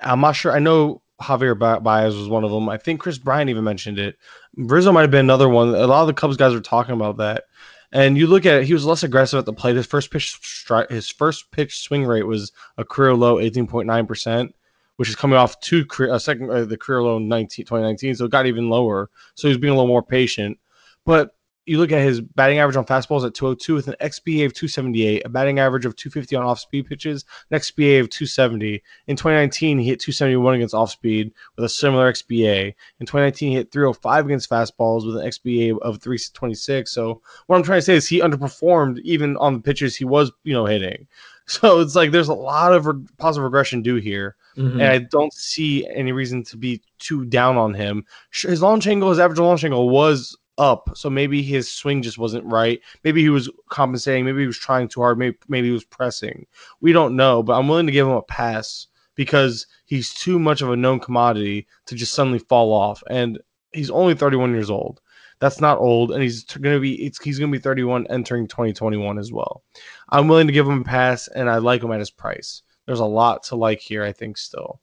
[0.00, 0.52] I'm not sure.
[0.52, 2.68] I know Javier Baez was one of them.
[2.68, 4.16] I think Kris Bryant even mentioned it.
[4.56, 5.68] Rizzo might have been another one.
[5.74, 7.44] A lot of the Cubs guys were talking about that.
[7.92, 9.76] And you look at it, he was less aggressive at the plate.
[9.76, 14.52] His first pitch stri- his first pitch swing rate was a career low 18.9%,
[14.96, 18.24] which is coming off two career, a second uh, the career low 19, 2019, so
[18.26, 19.10] it got even lower.
[19.34, 20.58] So he was being a little more patient.
[21.04, 21.34] But
[21.66, 25.22] you look at his batting average on fastballs at 202 with an XBA of 278,
[25.24, 28.82] a batting average of 250 on off speed pitches, an XBA of 270.
[29.06, 32.74] In 2019, he hit 271 against off speed with a similar XBA.
[33.00, 36.90] In 2019, he hit 305 against fastballs with an XBA of 326.
[36.90, 40.32] So what I'm trying to say is he underperformed even on the pitches he was,
[40.44, 41.06] you know, hitting.
[41.46, 44.36] So it's like there's a lot of re- positive regression due here.
[44.56, 44.80] Mm-hmm.
[44.80, 48.04] And I don't see any reason to be too down on him.
[48.32, 52.44] His launch angle, his average launch angle was up, so maybe his swing just wasn't
[52.44, 52.80] right.
[53.02, 54.26] Maybe he was compensating.
[54.26, 55.18] Maybe he was trying too hard.
[55.18, 56.46] Maybe maybe he was pressing.
[56.80, 60.60] We don't know, but I'm willing to give him a pass because he's too much
[60.60, 63.02] of a known commodity to just suddenly fall off.
[63.08, 63.40] And
[63.72, 65.00] he's only 31 years old.
[65.40, 69.18] That's not old, and he's going to be he's going to be 31 entering 2021
[69.18, 69.64] as well.
[70.10, 72.62] I'm willing to give him a pass, and I like him at his price.
[72.86, 74.80] There's a lot to like here, I think, still.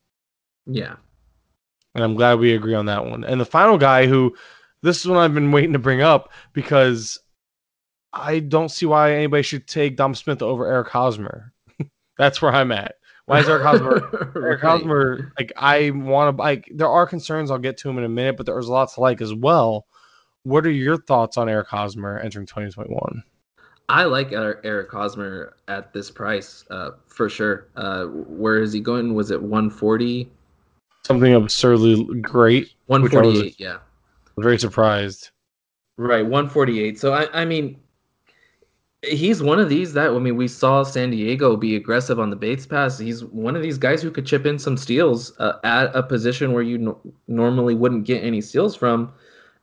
[0.65, 0.95] Yeah.
[1.93, 3.23] And I'm glad we agree on that one.
[3.23, 4.35] And the final guy who
[4.87, 7.19] this is what I've been waiting to bring up because
[8.13, 11.53] I don't see why anybody should take Dom Smith over Eric Hosmer.
[12.17, 12.95] That's where I'm at.
[13.25, 14.31] Why is Eric Hosmer?
[14.35, 16.71] Eric Hosmer, like I want to like.
[16.73, 17.51] There are concerns.
[17.51, 19.85] I'll get to him in a minute, but there's lots to like as well.
[20.43, 23.21] What are your thoughts on Eric Hosmer entering 2021?
[23.89, 27.67] I like Eric Hosmer at this price uh, for sure.
[27.75, 29.13] Uh, where is he going?
[29.13, 30.31] Was it 140?
[31.05, 32.73] Something absurdly great.
[32.87, 33.79] 148, yeah
[34.37, 35.31] very surprised.
[35.97, 36.99] Right, 148.
[36.99, 37.79] So I, I mean,
[39.03, 42.37] he's one of these that I mean we saw San Diego be aggressive on the
[42.37, 42.99] basepaths.
[42.99, 46.53] He's one of these guys who could chip in some steals uh, at a position
[46.53, 49.11] where you no- normally wouldn't get any steals from,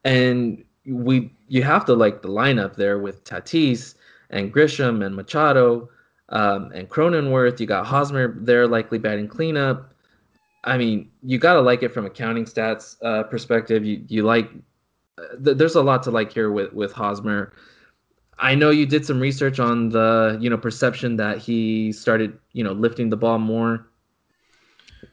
[0.05, 3.95] and we you have to like the lineup there with Tatis
[4.31, 5.89] and Grisham and Machado
[6.31, 7.61] um, and Cronenworth.
[7.61, 9.94] You got Hosmer there likely batting cleanup.
[10.65, 13.85] I mean, you got to like it from a counting stats uh, perspective.
[13.85, 14.51] You you like
[15.19, 17.53] uh, th- there's a lot to like here with with Hosmer.
[18.39, 22.65] I know you did some research on the you know perception that he started you
[22.65, 23.87] know lifting the ball more.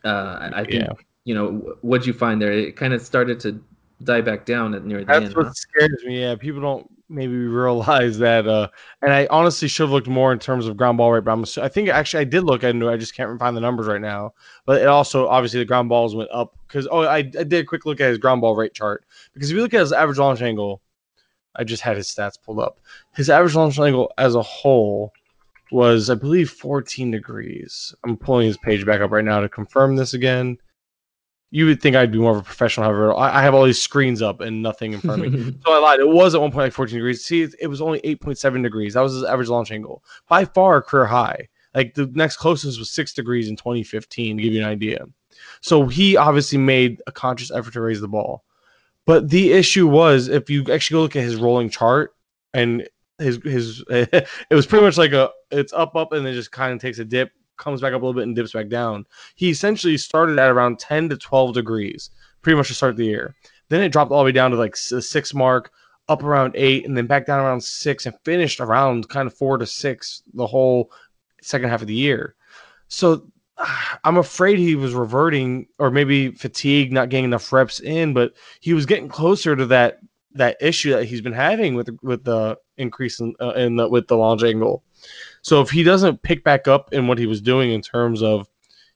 [0.04, 0.94] Uh, I think yeah.
[1.26, 2.52] you know what'd you find there?
[2.52, 3.62] It kind of started to
[4.04, 5.26] die back down at near the That's end.
[5.28, 5.54] That's what huh?
[5.54, 6.22] scares me.
[6.22, 8.48] Yeah, people don't maybe realize that.
[8.48, 8.70] Uh,
[9.02, 11.46] and I honestly should have looked more in terms of ground ball rate, but I'm,
[11.64, 12.94] I think actually I did look into it.
[12.94, 14.34] I just can't find the numbers right now.
[14.66, 17.66] But it also obviously the ground balls went up because oh I, I did a
[17.66, 20.18] quick look at his ground ball rate chart because if you look at his average
[20.18, 20.82] launch angle,
[21.56, 22.80] I just had his stats pulled up.
[23.16, 25.12] His average launch angle as a whole
[25.72, 27.94] was I believe 14 degrees.
[28.04, 30.58] I'm pulling his page back up right now to confirm this again.
[31.52, 33.82] You would think I'd be more of a professional, however, I I have all these
[33.82, 35.56] screens up and nothing in front of me.
[35.66, 36.00] So I lied.
[36.00, 37.26] It was at one point like 14 degrees.
[37.26, 38.94] See, it was only 8.7 degrees.
[38.94, 40.04] That was his average launch angle.
[40.28, 41.50] By far career high.
[41.76, 45.06] Like the next closest was six degrees in 2015, to give you an idea.
[45.62, 48.44] So he obviously made a conscious effort to raise the ball.
[49.06, 52.14] But the issue was if you actually go look at his rolling chart
[52.54, 52.88] and
[53.18, 56.74] his his it was pretty much like a it's up up and then just kind
[56.74, 57.32] of takes a dip,
[57.62, 59.06] comes back up a little bit and dips back down.
[59.36, 62.10] He essentially started at around 10 to 12 degrees,
[62.42, 63.36] pretty much to start the year.
[63.70, 65.72] Then it dropped all the way down to like the six mark,
[66.10, 69.58] up around eight, and then back down around six, and finished around kind of four
[69.58, 70.92] to six the whole
[71.42, 72.36] second half of the year.
[72.90, 73.28] So
[74.04, 78.74] I'm afraid he was reverting, or maybe fatigue, not getting enough reps in, but he
[78.74, 80.00] was getting closer to that
[80.34, 84.08] that issue that he's been having with with the increase in, uh, in the, with
[84.08, 84.84] the launch angle.
[85.42, 88.48] So if he doesn't pick back up in what he was doing in terms of,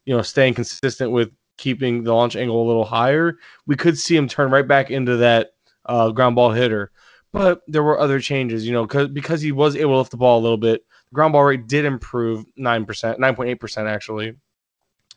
[0.06, 4.16] you know, staying consistent with keeping the launch angle a little higher, we could see
[4.16, 5.52] him turn right back into that
[5.86, 6.92] uh, ground ball hitter.
[7.32, 10.18] But there were other changes, you know, because because he was able to lift the
[10.18, 10.86] ball a little bit.
[11.10, 14.36] The ground ball rate did improve nine percent, nine point eight percent actually.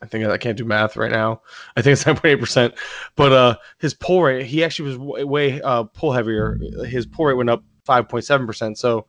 [0.01, 1.43] I think I can't do math right now.
[1.76, 2.74] I think it's nine point eight percent.
[3.14, 6.59] But uh, his pull rate, he actually was way, way uh, pull heavier.
[6.86, 8.78] His pull rate went up five point seven percent.
[8.78, 9.07] So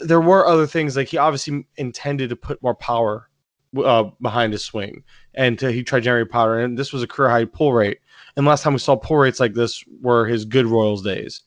[0.00, 3.28] there were other things like he obviously intended to put more power
[3.76, 5.02] uh, behind his swing,
[5.34, 6.58] and to, he tried to generate power.
[6.58, 7.98] And this was a career high pull rate.
[8.36, 11.42] And last time we saw pull rates like this were his good Royals days.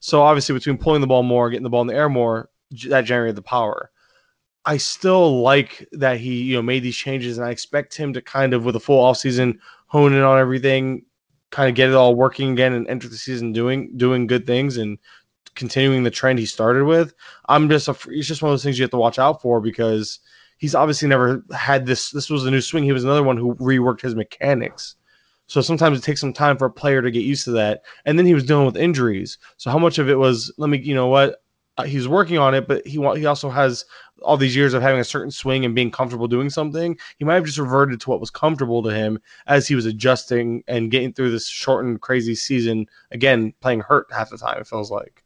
[0.00, 2.50] So obviously, between pulling the ball more, getting the ball in the air more,
[2.88, 3.90] that generated the power.
[4.66, 8.22] I still like that he you know made these changes, and I expect him to
[8.22, 11.04] kind of with a full off season hone in on everything,
[11.50, 14.76] kind of get it all working again, and enter the season doing doing good things
[14.76, 14.98] and
[15.54, 17.14] continuing the trend he started with.
[17.48, 19.60] I'm just a, it's just one of those things you have to watch out for
[19.60, 20.20] because
[20.58, 22.10] he's obviously never had this.
[22.10, 22.84] This was a new swing.
[22.84, 24.96] He was another one who reworked his mechanics.
[25.46, 27.82] So sometimes it takes some time for a player to get used to that.
[28.04, 29.38] And then he was dealing with injuries.
[29.56, 31.42] So how much of it was let me you know what
[31.76, 33.84] uh, he's working on it, but he he also has
[34.22, 36.96] all these years of having a certain swing and being comfortable doing something.
[37.18, 40.62] He might have just reverted to what was comfortable to him as he was adjusting
[40.68, 42.86] and getting through this shortened, crazy season.
[43.10, 44.60] Again, playing hurt half the time.
[44.60, 45.23] It feels like.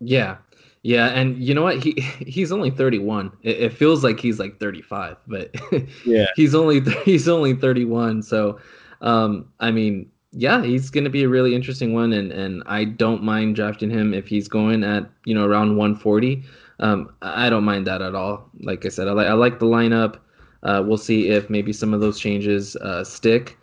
[0.00, 0.36] Yeah.
[0.82, 1.82] Yeah, and you know what?
[1.82, 1.92] He
[2.26, 3.32] he's only 31.
[3.42, 5.54] It, it feels like he's like 35, but
[6.04, 6.26] Yeah.
[6.36, 8.22] he's only he's only 31.
[8.22, 8.58] So,
[9.00, 12.84] um, I mean, yeah, he's going to be a really interesting one, and and I
[12.84, 16.42] don't mind drafting him if he's going at you know around 140.
[16.80, 18.48] Um, I I don't mind that at all.
[18.60, 20.18] Like I said, I like I like the lineup.
[20.62, 23.58] Uh, we'll see if maybe some of those changes uh, stick,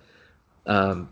[0.66, 1.12] um,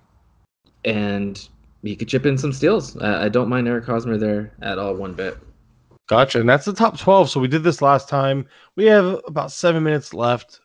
[0.85, 1.47] and
[1.83, 2.97] he could chip in some steals.
[2.97, 5.37] I, I don't mind Eric Hosmer there at all one bit.
[6.07, 6.39] Gotcha.
[6.39, 7.29] And that's the top 12.
[7.29, 8.45] So we did this last time.
[8.75, 10.59] We have about seven minutes left.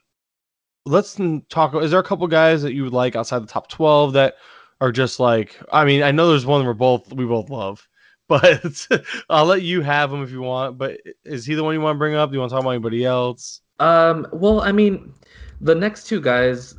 [0.87, 1.75] Let's talk.
[1.77, 4.37] Is there a couple guys that you would like outside the top 12 that
[4.81, 7.87] are just like, I mean, I know there's one we're both, we both love,
[8.29, 8.87] but
[9.31, 10.79] I'll let you have him if you want.
[10.79, 12.31] But is he the one you want to bring up?
[12.31, 13.61] Do you want to talk about anybody else?
[13.81, 15.13] Um, well, I mean,
[15.61, 16.75] the next two guys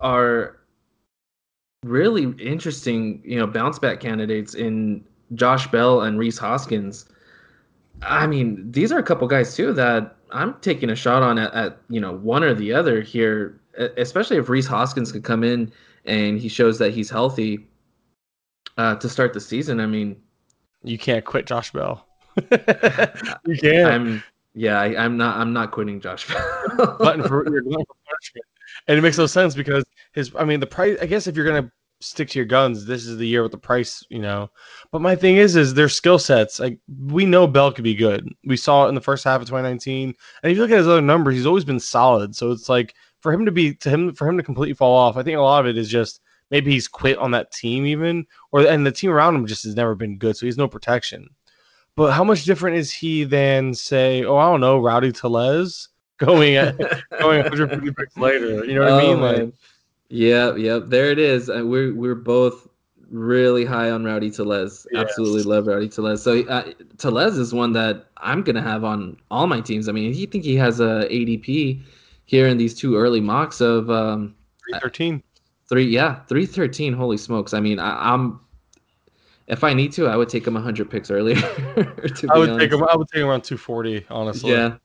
[0.00, 0.57] are
[1.84, 5.04] really interesting, you know, bounce back candidates in
[5.34, 7.06] Josh Bell and Rhys Hoskins.
[8.02, 11.52] I mean, these are a couple guys too that I'm taking a shot on at,
[11.54, 13.60] at you know one or the other here,
[13.96, 15.72] especially if Rhys Hoskins could come in
[16.04, 17.66] and he shows that he's healthy
[18.76, 19.80] uh, to start the season.
[19.80, 20.16] I mean,
[20.84, 22.06] You can't quit Josh Bell.
[22.36, 23.88] you can't.
[23.88, 24.22] I'm
[24.54, 26.96] yeah, I, I'm not I'm not quitting Josh Bell.
[26.98, 28.46] button for you're for punishment.
[28.88, 31.46] And it makes no sense because his I mean the price I guess if you're
[31.46, 31.70] gonna
[32.00, 34.50] stick to your guns, this is the year with the price, you know.
[34.90, 36.58] But my thing is is their skill sets.
[36.58, 38.28] Like we know Bell could be good.
[38.44, 40.14] We saw it in the first half of 2019.
[40.42, 42.34] And if you look at his other numbers, he's always been solid.
[42.34, 45.16] So it's like for him to be to him for him to completely fall off,
[45.16, 46.20] I think a lot of it is just
[46.50, 49.74] maybe he's quit on that team even, or and the team around him just has
[49.76, 51.28] never been good, so he's no protection.
[51.96, 55.88] But how much different is he than say, oh, I don't know, Rowdy Tellez
[56.18, 56.76] going at
[57.18, 58.64] going 150 picks later?
[58.64, 59.20] You know what oh, I mean?
[59.20, 59.54] Like,
[60.08, 61.50] yeah, yeah, there it is.
[61.50, 62.68] Uh, we're we're both
[63.10, 64.86] really high on Rowdy Tellez.
[64.92, 65.02] Yes.
[65.02, 66.22] Absolutely love Rowdy Tellez.
[66.22, 69.88] So uh, Tellez is one that I'm gonna have on all my teams.
[69.88, 71.80] I mean, you think he has a ADP
[72.24, 74.34] here in these two early mocks of um,
[74.70, 75.22] 313.
[75.68, 76.94] Three, yeah, 313.
[76.94, 77.52] Holy smokes!
[77.52, 78.40] I mean, I, I'm
[79.48, 81.36] if I need to, I would take him 100 picks earlier.
[81.76, 82.60] I would honest.
[82.60, 82.84] take him.
[82.84, 84.06] I would take him around 240.
[84.10, 84.52] Honestly.
[84.52, 84.76] Yeah.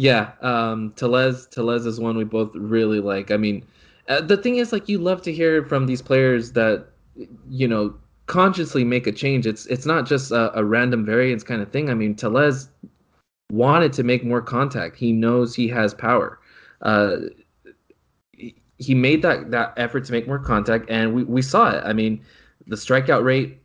[0.00, 0.32] Yeah.
[0.40, 1.46] Um, Tellez.
[1.48, 3.30] Tellez is one we both really like.
[3.30, 3.66] I mean,
[4.08, 6.86] uh, the thing is, like, you love to hear from these players that
[7.50, 7.94] you know
[8.24, 9.46] consciously make a change.
[9.46, 11.90] It's it's not just a, a random variance kind of thing.
[11.90, 12.70] I mean, Tellez
[13.52, 14.96] wanted to make more contact.
[14.96, 16.40] He knows he has power.
[16.80, 17.16] Uh,
[18.78, 21.82] he made that that effort to make more contact, and we, we saw it.
[21.84, 22.24] I mean,
[22.68, 23.58] the strikeout rate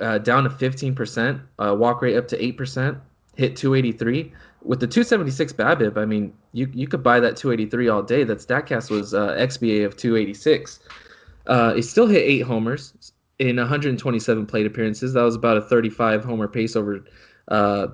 [0.00, 3.00] uh, down to 15%, uh, walk rate up to 8%,
[3.36, 4.32] hit 283.
[4.62, 8.24] With the 276 BABIP, I mean, you you could buy that 283 all day.
[8.24, 10.80] That Statcast was uh, XBA of 286.
[11.46, 15.12] Uh, he still hit eight homers in 127 plate appearances.
[15.12, 17.04] That was about a 35 homer pace over.
[17.48, 17.88] Uh,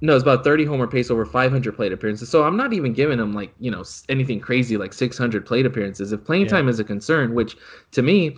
[0.00, 2.28] no, it's about 30 homer pace over 500 plate appearances.
[2.28, 6.12] So I'm not even giving him like you know anything crazy like 600 plate appearances.
[6.12, 6.50] If playing yeah.
[6.50, 7.56] time is a concern, which
[7.92, 8.36] to me,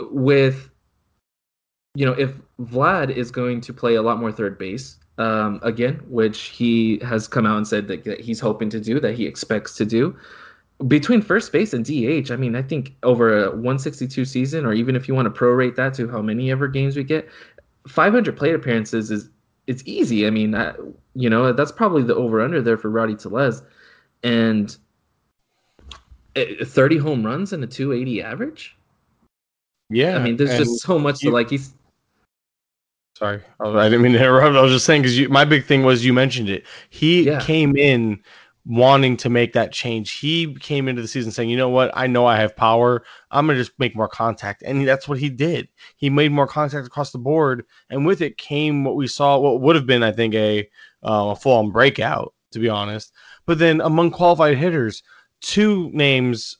[0.00, 0.68] with
[1.94, 6.00] you know, if Vlad is going to play a lot more third base, um, again,
[6.08, 9.26] which he has come out and said that, that he's hoping to do, that he
[9.26, 10.16] expects to do,
[10.88, 14.96] between first base and DH, I mean, I think over a 162 season, or even
[14.96, 17.28] if you want to prorate that to how many ever games we get,
[17.86, 19.28] 500 plate appearances is
[19.66, 20.26] it's easy.
[20.26, 20.74] I mean, uh,
[21.14, 23.62] you know, that's probably the over under there for Rowdy Tellez,
[24.22, 24.76] and
[26.36, 28.76] eh, 30 home runs and a 280 average.
[29.90, 31.50] Yeah, I mean, there's just so much you, to like.
[31.50, 31.74] He's
[33.22, 34.56] Sorry, I didn't mean to interrupt.
[34.56, 36.66] I was just saying because my big thing was you mentioned it.
[36.90, 37.40] He yeah.
[37.40, 38.20] came in
[38.66, 40.18] wanting to make that change.
[40.18, 41.92] He came into the season saying, "You know what?
[41.94, 43.04] I know I have power.
[43.30, 45.68] I'm gonna just make more contact," and that's what he did.
[45.94, 49.38] He made more contact across the board, and with it came what we saw.
[49.38, 50.68] What would have been, I think, a
[51.04, 53.12] uh, a full on breakout, to be honest.
[53.46, 55.04] But then among qualified hitters,
[55.40, 56.56] two names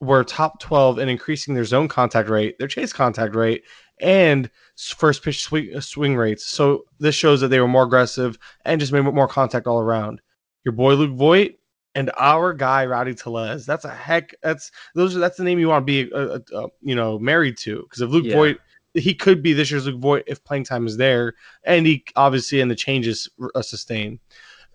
[0.00, 3.64] were top 12 in increasing their zone contact rate, their chase contact rate,
[4.00, 6.46] and first pitch swing, uh, swing rates.
[6.46, 10.20] So this shows that they were more aggressive and just made more contact all around.
[10.64, 11.52] Your boy Luke Voit
[11.94, 13.64] and our guy Rowdy Tellez.
[13.64, 14.34] That's a heck.
[14.42, 15.16] That's those.
[15.16, 17.82] Are, that's the name you want to be, uh, uh, uh you know, married to.
[17.82, 18.34] Because if Luke yeah.
[18.34, 18.58] Voit,
[18.94, 21.34] he could be this year's Luke Voit if playing time is there,
[21.64, 24.20] and he obviously and the changes uh, sustain.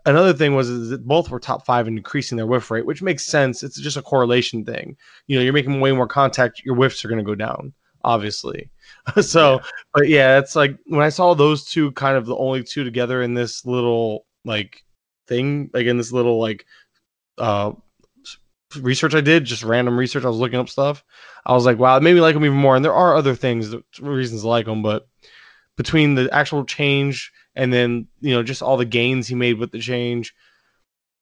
[0.05, 3.25] Another thing was that both were top five in increasing their whiff rate, which makes
[3.25, 3.61] sense.
[3.61, 4.97] It's just a correlation thing.
[5.27, 7.73] You know, you're making way more contact, your whiffs are going to go down,
[8.03, 8.71] obviously.
[9.21, 9.65] so, yeah.
[9.93, 13.21] but yeah, it's like when I saw those two kind of the only two together
[13.21, 14.83] in this little like
[15.27, 16.65] thing, like in this little like
[17.37, 17.71] uh
[18.79, 20.23] research I did, just random research.
[20.23, 21.03] I was looking up stuff.
[21.45, 22.75] I was like, wow, it made me like them even more.
[22.75, 25.07] And there are other things, reasons to like them, but
[25.77, 29.71] between the actual change and then you know just all the gains he made with
[29.71, 30.33] the change,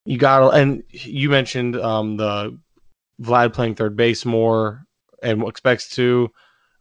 [0.06, 0.40] you got.
[0.40, 2.58] To, and you mentioned um the
[3.22, 4.86] Vlad playing third base more
[5.22, 6.32] and expects to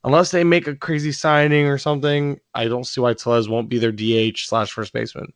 [0.05, 3.78] unless they make a crazy signing or something, I don't see why Tellez won't be
[3.78, 5.32] their DH slash first baseman.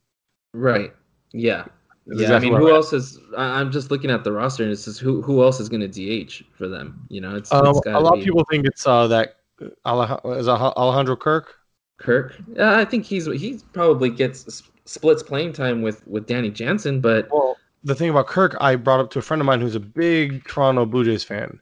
[0.53, 0.93] Right.
[1.31, 1.65] Yeah.
[2.05, 2.25] That's yeah.
[2.25, 2.75] Exactly I mean, who right.
[2.75, 3.19] else is?
[3.37, 6.25] I'm just looking at the roster, and it says who who else is going to
[6.25, 7.05] DH for them?
[7.07, 8.19] You know, it's, um, it's a lot be...
[8.19, 11.55] of people think it's uh that is Alejandro Kirk.
[12.03, 12.35] Kirk.
[12.55, 17.29] Yeah, I think he's he probably gets splits playing time with with Danny Jansen, but
[17.31, 19.79] well, the thing about Kirk, I brought up to a friend of mine who's a
[19.79, 21.59] big Toronto Blue Jays fan.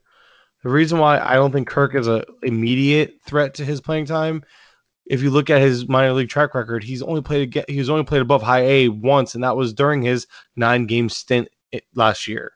[0.64, 4.44] The reason why I don't think Kirk is an immediate threat to his playing time,
[5.12, 8.22] if you look at his minor league track record, he's only played he's only played
[8.22, 10.26] above high A once, and that was during his
[10.56, 11.50] nine game stint
[11.96, 12.54] last year.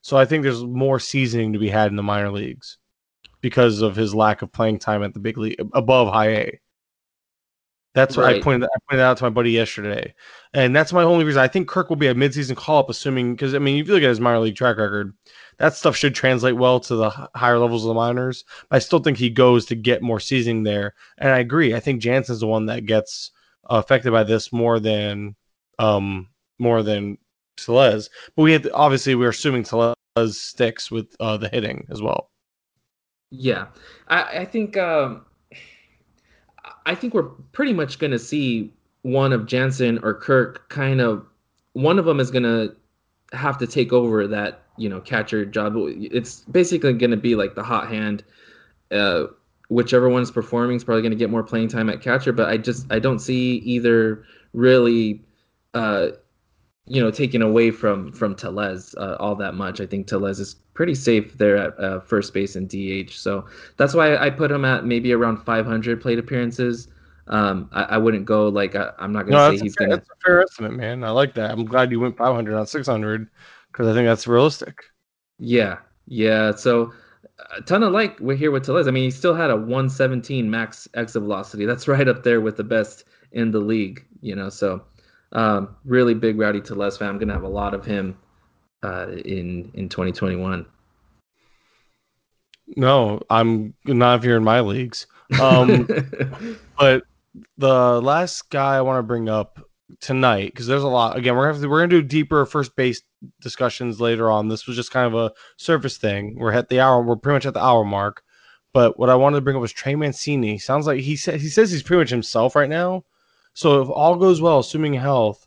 [0.00, 2.78] So I think there's more seasoning to be had in the minor leagues
[3.40, 6.60] because of his lack of playing time at the big league above high A.
[7.94, 8.26] That's what.
[8.26, 8.68] I pointed.
[8.74, 10.14] I pointed out to my buddy yesterday,
[10.54, 11.42] and that's my only reason.
[11.42, 13.92] I think Kirk will be a midseason call up, assuming because I mean, if you
[13.92, 15.12] look at his minor league track record,
[15.58, 18.44] that stuff should translate well to the higher levels of the minors.
[18.70, 21.74] But I still think he goes to get more seasoning there, and I agree.
[21.74, 23.30] I think Jansen's the one that gets
[23.68, 25.36] affected by this more than
[25.78, 26.28] um
[26.58, 27.18] more than
[27.58, 28.08] Tellez.
[28.36, 29.94] But we have to, obviously we're assuming Tellez
[30.30, 32.30] sticks with uh, the hitting as well.
[33.30, 33.66] Yeah,
[34.08, 34.78] I, I think.
[34.78, 35.26] Um
[36.86, 38.72] I think we're pretty much going to see
[39.02, 41.24] one of Jansen or Kirk kind of
[41.74, 42.74] one of them is going to
[43.32, 45.74] have to take over that you know catcher job.
[45.76, 48.24] It's basically going to be like the hot hand.
[48.90, 49.24] Uh,
[49.68, 52.32] whichever one's performing is probably going to get more playing time at catcher.
[52.32, 55.22] But I just I don't see either really,
[55.74, 56.08] uh,
[56.86, 59.80] you know, taken away from from Tellez uh, all that much.
[59.80, 63.12] I think Tellez is pretty safe there at uh, first base and DH.
[63.12, 66.88] So that's why I put him at maybe around 500 plate appearances.
[67.28, 69.76] Um, I, I wouldn't go like I, am not going to No, say he's a
[69.78, 70.02] fair, going to.
[70.02, 71.02] that's a fair estimate, man.
[71.04, 71.50] I like that.
[71.50, 73.28] I'm glad you went 500, not 600,
[73.70, 74.84] because I think that's realistic.
[75.38, 76.52] Yeah, yeah.
[76.54, 76.92] So
[77.56, 78.88] a ton of like we're here with Tellez.
[78.88, 81.64] I mean, he still had a 117 max exit velocity.
[81.66, 84.04] That's right up there with the best in the league.
[84.20, 84.84] You know, so
[85.32, 87.08] um, really big Rowdy Tellez fan.
[87.08, 88.16] I'm gonna have a lot of him
[88.82, 90.66] uh, in in 2021.
[92.76, 95.06] No, I'm not if you're in my leagues.
[95.40, 95.88] Um,
[96.78, 97.04] but
[97.56, 99.60] the last guy I want to bring up
[100.00, 101.16] tonight because there's a lot.
[101.16, 103.02] Again, we're gonna have to, we're gonna do deeper first base
[103.40, 104.48] discussions later on.
[104.48, 106.36] This was just kind of a surface thing.
[106.38, 107.02] We're at the hour.
[107.02, 108.22] We're pretty much at the hour mark.
[108.74, 110.58] But what I wanted to bring up was Trey Mancini.
[110.58, 113.04] Sounds like he said he says he's pretty much himself right now.
[113.54, 115.46] So if all goes well, assuming health,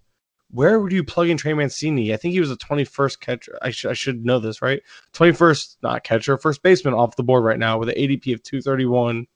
[0.52, 2.14] where would you plug in Trey Mancini?
[2.14, 3.58] I think he was the 21st catcher.
[3.62, 4.82] I, sh- I should know this, right?
[5.14, 9.28] 21st, not catcher, first baseman off the board right now with an ADP of 231.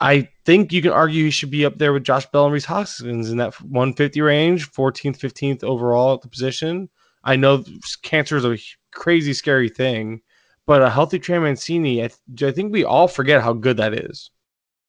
[0.00, 2.64] I think you can argue he should be up there with Josh Bell and Rhys
[2.64, 6.88] Hoskins in that 150 range, 14th, 15th overall at the position.
[7.24, 7.64] I know
[8.02, 8.56] cancer is a
[8.92, 10.22] crazy, scary thing,
[10.66, 13.92] but a healthy Trey Mancini, I, th- I think we all forget how good that
[13.92, 14.30] is.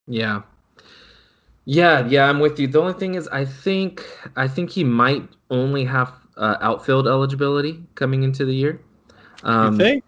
[0.06, 0.42] Yeah.
[1.64, 2.66] Yeah, yeah, I'm with you.
[2.66, 4.04] The only thing is, I think
[4.36, 8.80] I think he might only have uh, outfield eligibility coming into the year.
[9.42, 10.04] Um, you think?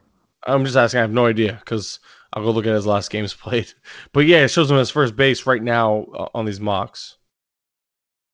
[0.47, 0.99] I'm just asking.
[0.99, 2.01] I have no idea because
[2.33, 3.73] I'll go look at his last games played.
[4.13, 7.17] But yeah, it shows him as first base right now uh, on these mocks.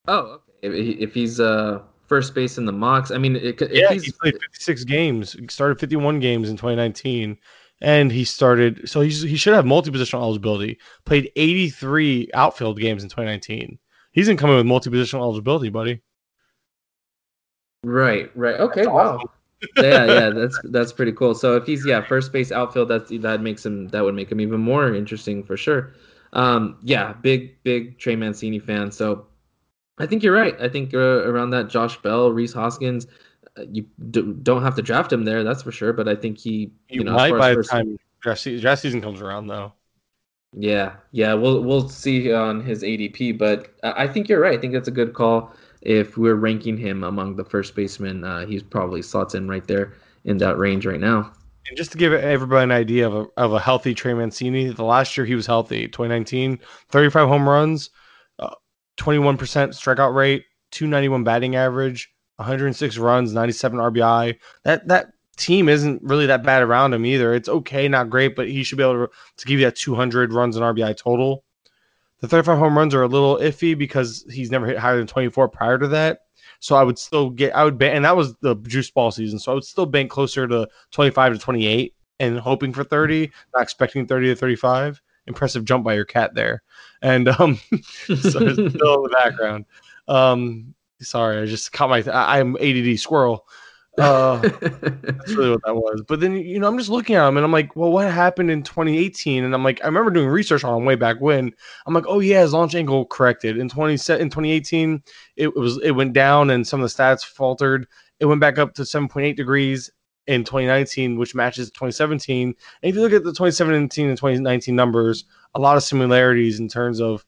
[0.07, 0.45] Oh, okay.
[0.62, 4.12] If, if he's uh first base in the mocks, I mean, it, if Yeah, he
[4.12, 5.33] played 56 games.
[5.33, 7.39] He started 51 games in 2019,
[7.81, 8.89] and he started.
[8.89, 10.79] So he's, he should have multi-positional eligibility.
[11.05, 13.79] Played 83 outfield games in 2019.
[14.12, 16.03] He's incoming with multi-positional eligibility, buddy.
[17.85, 18.61] right, right.
[18.61, 19.16] Okay, That's wow.
[19.16, 19.31] awesome.
[19.76, 21.35] yeah, yeah, that's that's pretty cool.
[21.35, 24.41] So if he's yeah first base outfield, that that makes him that would make him
[24.41, 25.95] even more interesting for sure.
[26.33, 28.93] Um, yeah, big big Trey Mancini fan.
[28.93, 29.26] So
[29.99, 30.55] I think you're right.
[30.61, 30.99] I think uh,
[31.29, 33.09] around that Josh Bell, Rhys Hoskins,
[33.71, 35.93] you d- don't have to draft him there, that's for sure.
[35.93, 39.01] But I think he, You, you know, might by the time draft season, draft season
[39.01, 39.73] comes around, though.
[40.57, 44.59] Yeah, yeah, we'll we'll see on his ADP, but I I think you're right.
[44.59, 45.53] I think that's a good call.
[45.83, 49.95] If we're ranking him among the first basemen, uh, he's probably slots in right there
[50.25, 51.33] in that range right now.
[51.69, 54.85] And just to give everybody an idea of a, of a healthy Trey Mancini, the
[54.85, 57.91] last year he was healthy, 2019, 35 home runs,
[58.39, 58.55] uh,
[58.97, 59.37] 21%
[59.71, 64.39] strikeout rate, 291 batting average, 106 runs, 97 RBI.
[64.62, 67.34] That that team isn't really that bad around him either.
[67.34, 70.32] It's okay, not great, but he should be able to, to give you that 200
[70.32, 71.45] runs and RBI total.
[72.20, 75.49] The 35 home runs are a little iffy because he's never hit higher than 24
[75.49, 76.22] prior to that.
[76.61, 79.39] So I would still get, I would bank, and that was the juice ball season.
[79.39, 83.62] So I would still bank closer to 25 to 28 and hoping for 30, not
[83.62, 85.01] expecting 30 to 35.
[85.28, 86.62] Impressive jump by your cat there.
[87.03, 87.61] And um,
[88.07, 89.66] so still in the background.
[90.09, 93.46] Um, sorry, I just caught my, I, I'm ADD squirrel.
[93.99, 96.05] Uh, that's really what that was.
[96.07, 98.49] But then you know, I'm just looking at him and I'm like, well, what happened
[98.49, 99.42] in 2018?
[99.42, 101.53] And I'm like, I remember doing research on way back when.
[101.84, 105.03] I'm like, oh yeah, his launch angle corrected in 20 in 2018.
[105.34, 107.88] It was it went down and some of the stats faltered.
[108.20, 109.90] It went back up to 7.8 degrees
[110.28, 112.49] in 2019, which matches 2017.
[112.49, 115.24] And if you look at the 2017 and 2019 numbers,
[115.55, 117.24] a lot of similarities in terms of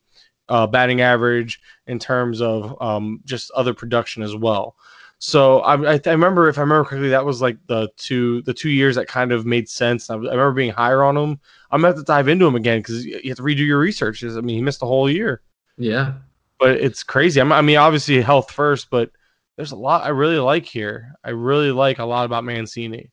[0.50, 4.76] uh, batting average, in terms of um, just other production as well.
[5.18, 8.54] So I, I, I remember, if I remember correctly, that was like the two the
[8.54, 10.08] two years that kind of made sense.
[10.08, 11.38] I, I remember being higher on him.
[11.70, 14.24] I'm gonna have to dive into him again because you have to redo your research.
[14.24, 15.42] I mean, he missed a whole year,
[15.76, 16.14] yeah,
[16.58, 17.38] but it's crazy.
[17.38, 19.10] I'm, I mean, obviously health first, but
[19.56, 21.12] there's a lot I really like here.
[21.22, 23.10] I really like a lot about Mancini.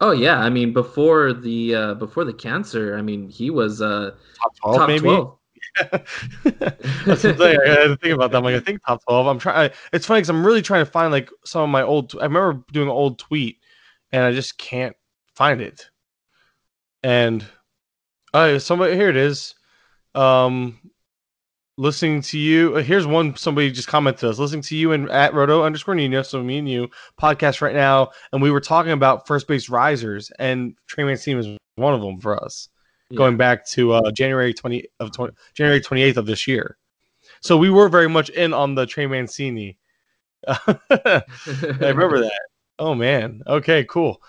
[0.00, 4.12] Oh yeah, I mean before the uh, before the cancer, I mean he was uh,
[4.42, 5.00] Top 12, top maybe.
[5.00, 5.38] twelve.
[5.76, 7.58] That's the thing.
[7.64, 8.38] I had to think about that.
[8.38, 9.26] I'm like, I think top 12.
[9.26, 9.70] I'm trying.
[9.92, 12.14] It's funny because I'm really trying to find like some of my old.
[12.18, 13.58] I remember doing an old tweet,
[14.12, 14.96] and I just can't
[15.34, 15.90] find it.
[17.02, 17.44] And
[18.34, 19.54] oh, somebody here it is.
[20.14, 20.78] Um,
[21.76, 22.76] listening to you.
[22.76, 23.36] uh, Here's one.
[23.36, 24.38] Somebody just commented to us.
[24.38, 26.22] Listening to you and at Roto underscore Nino.
[26.22, 26.88] So me and you
[27.20, 31.48] podcast right now, and we were talking about first base risers, and Trey Mancini was
[31.76, 32.68] one of them for us
[33.14, 36.76] going back to uh, January 20 of 20, January 28th of this year.
[37.40, 39.78] So we were very much in on the Trey Mancini.
[40.46, 41.22] I
[41.80, 42.40] remember that.
[42.78, 43.42] Oh man.
[43.46, 44.22] Okay, cool.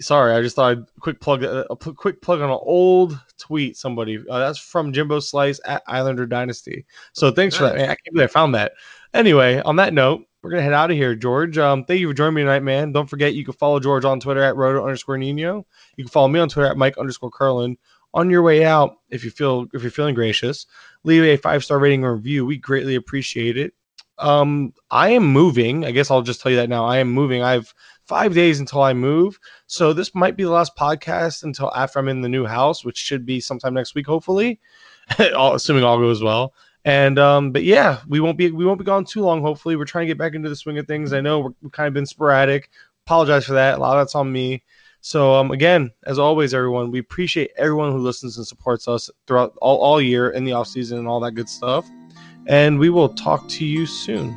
[0.00, 3.76] Sorry, I just thought I'd quick plug a quick plug on an old tweet.
[3.76, 6.86] Somebody uh, that's from Jimbo Slice at Islander Dynasty.
[7.12, 7.76] So thanks for that.
[7.76, 7.84] Man.
[7.84, 8.72] I can't believe I found that.
[9.12, 11.58] Anyway, on that note, we're gonna head out of here, George.
[11.58, 12.92] Um, thank you for joining me tonight, man.
[12.92, 15.66] Don't forget you can follow George on Twitter at roto underscore Nino.
[15.96, 17.76] You can follow me on Twitter at Mike underscore Curlin.
[18.16, 20.64] On your way out, if you feel if you're feeling gracious,
[21.04, 22.46] leave a five star rating or review.
[22.46, 23.74] We greatly appreciate it.
[24.18, 25.84] Um, I am moving.
[25.84, 26.86] I guess I'll just tell you that now.
[26.86, 27.42] I am moving.
[27.42, 27.74] I have
[28.06, 29.38] five days until I move.
[29.66, 32.96] So this might be the last podcast until after I'm in the new house, which
[32.96, 34.60] should be sometime next week, hopefully,
[35.18, 36.54] assuming all goes well.
[36.86, 39.42] And um, but yeah, we won't be we won't be gone too long.
[39.42, 41.12] Hopefully, we're trying to get back into the swing of things.
[41.12, 42.70] I know we're, we've kind of been sporadic.
[43.04, 43.76] Apologize for that.
[43.76, 44.62] A lot of that's on me.
[45.06, 49.56] So um, again, as always, everyone, we appreciate everyone who listens and supports us throughout
[49.62, 51.88] all, all year in the off season and all that good stuff.
[52.48, 54.36] And we will talk to you soon.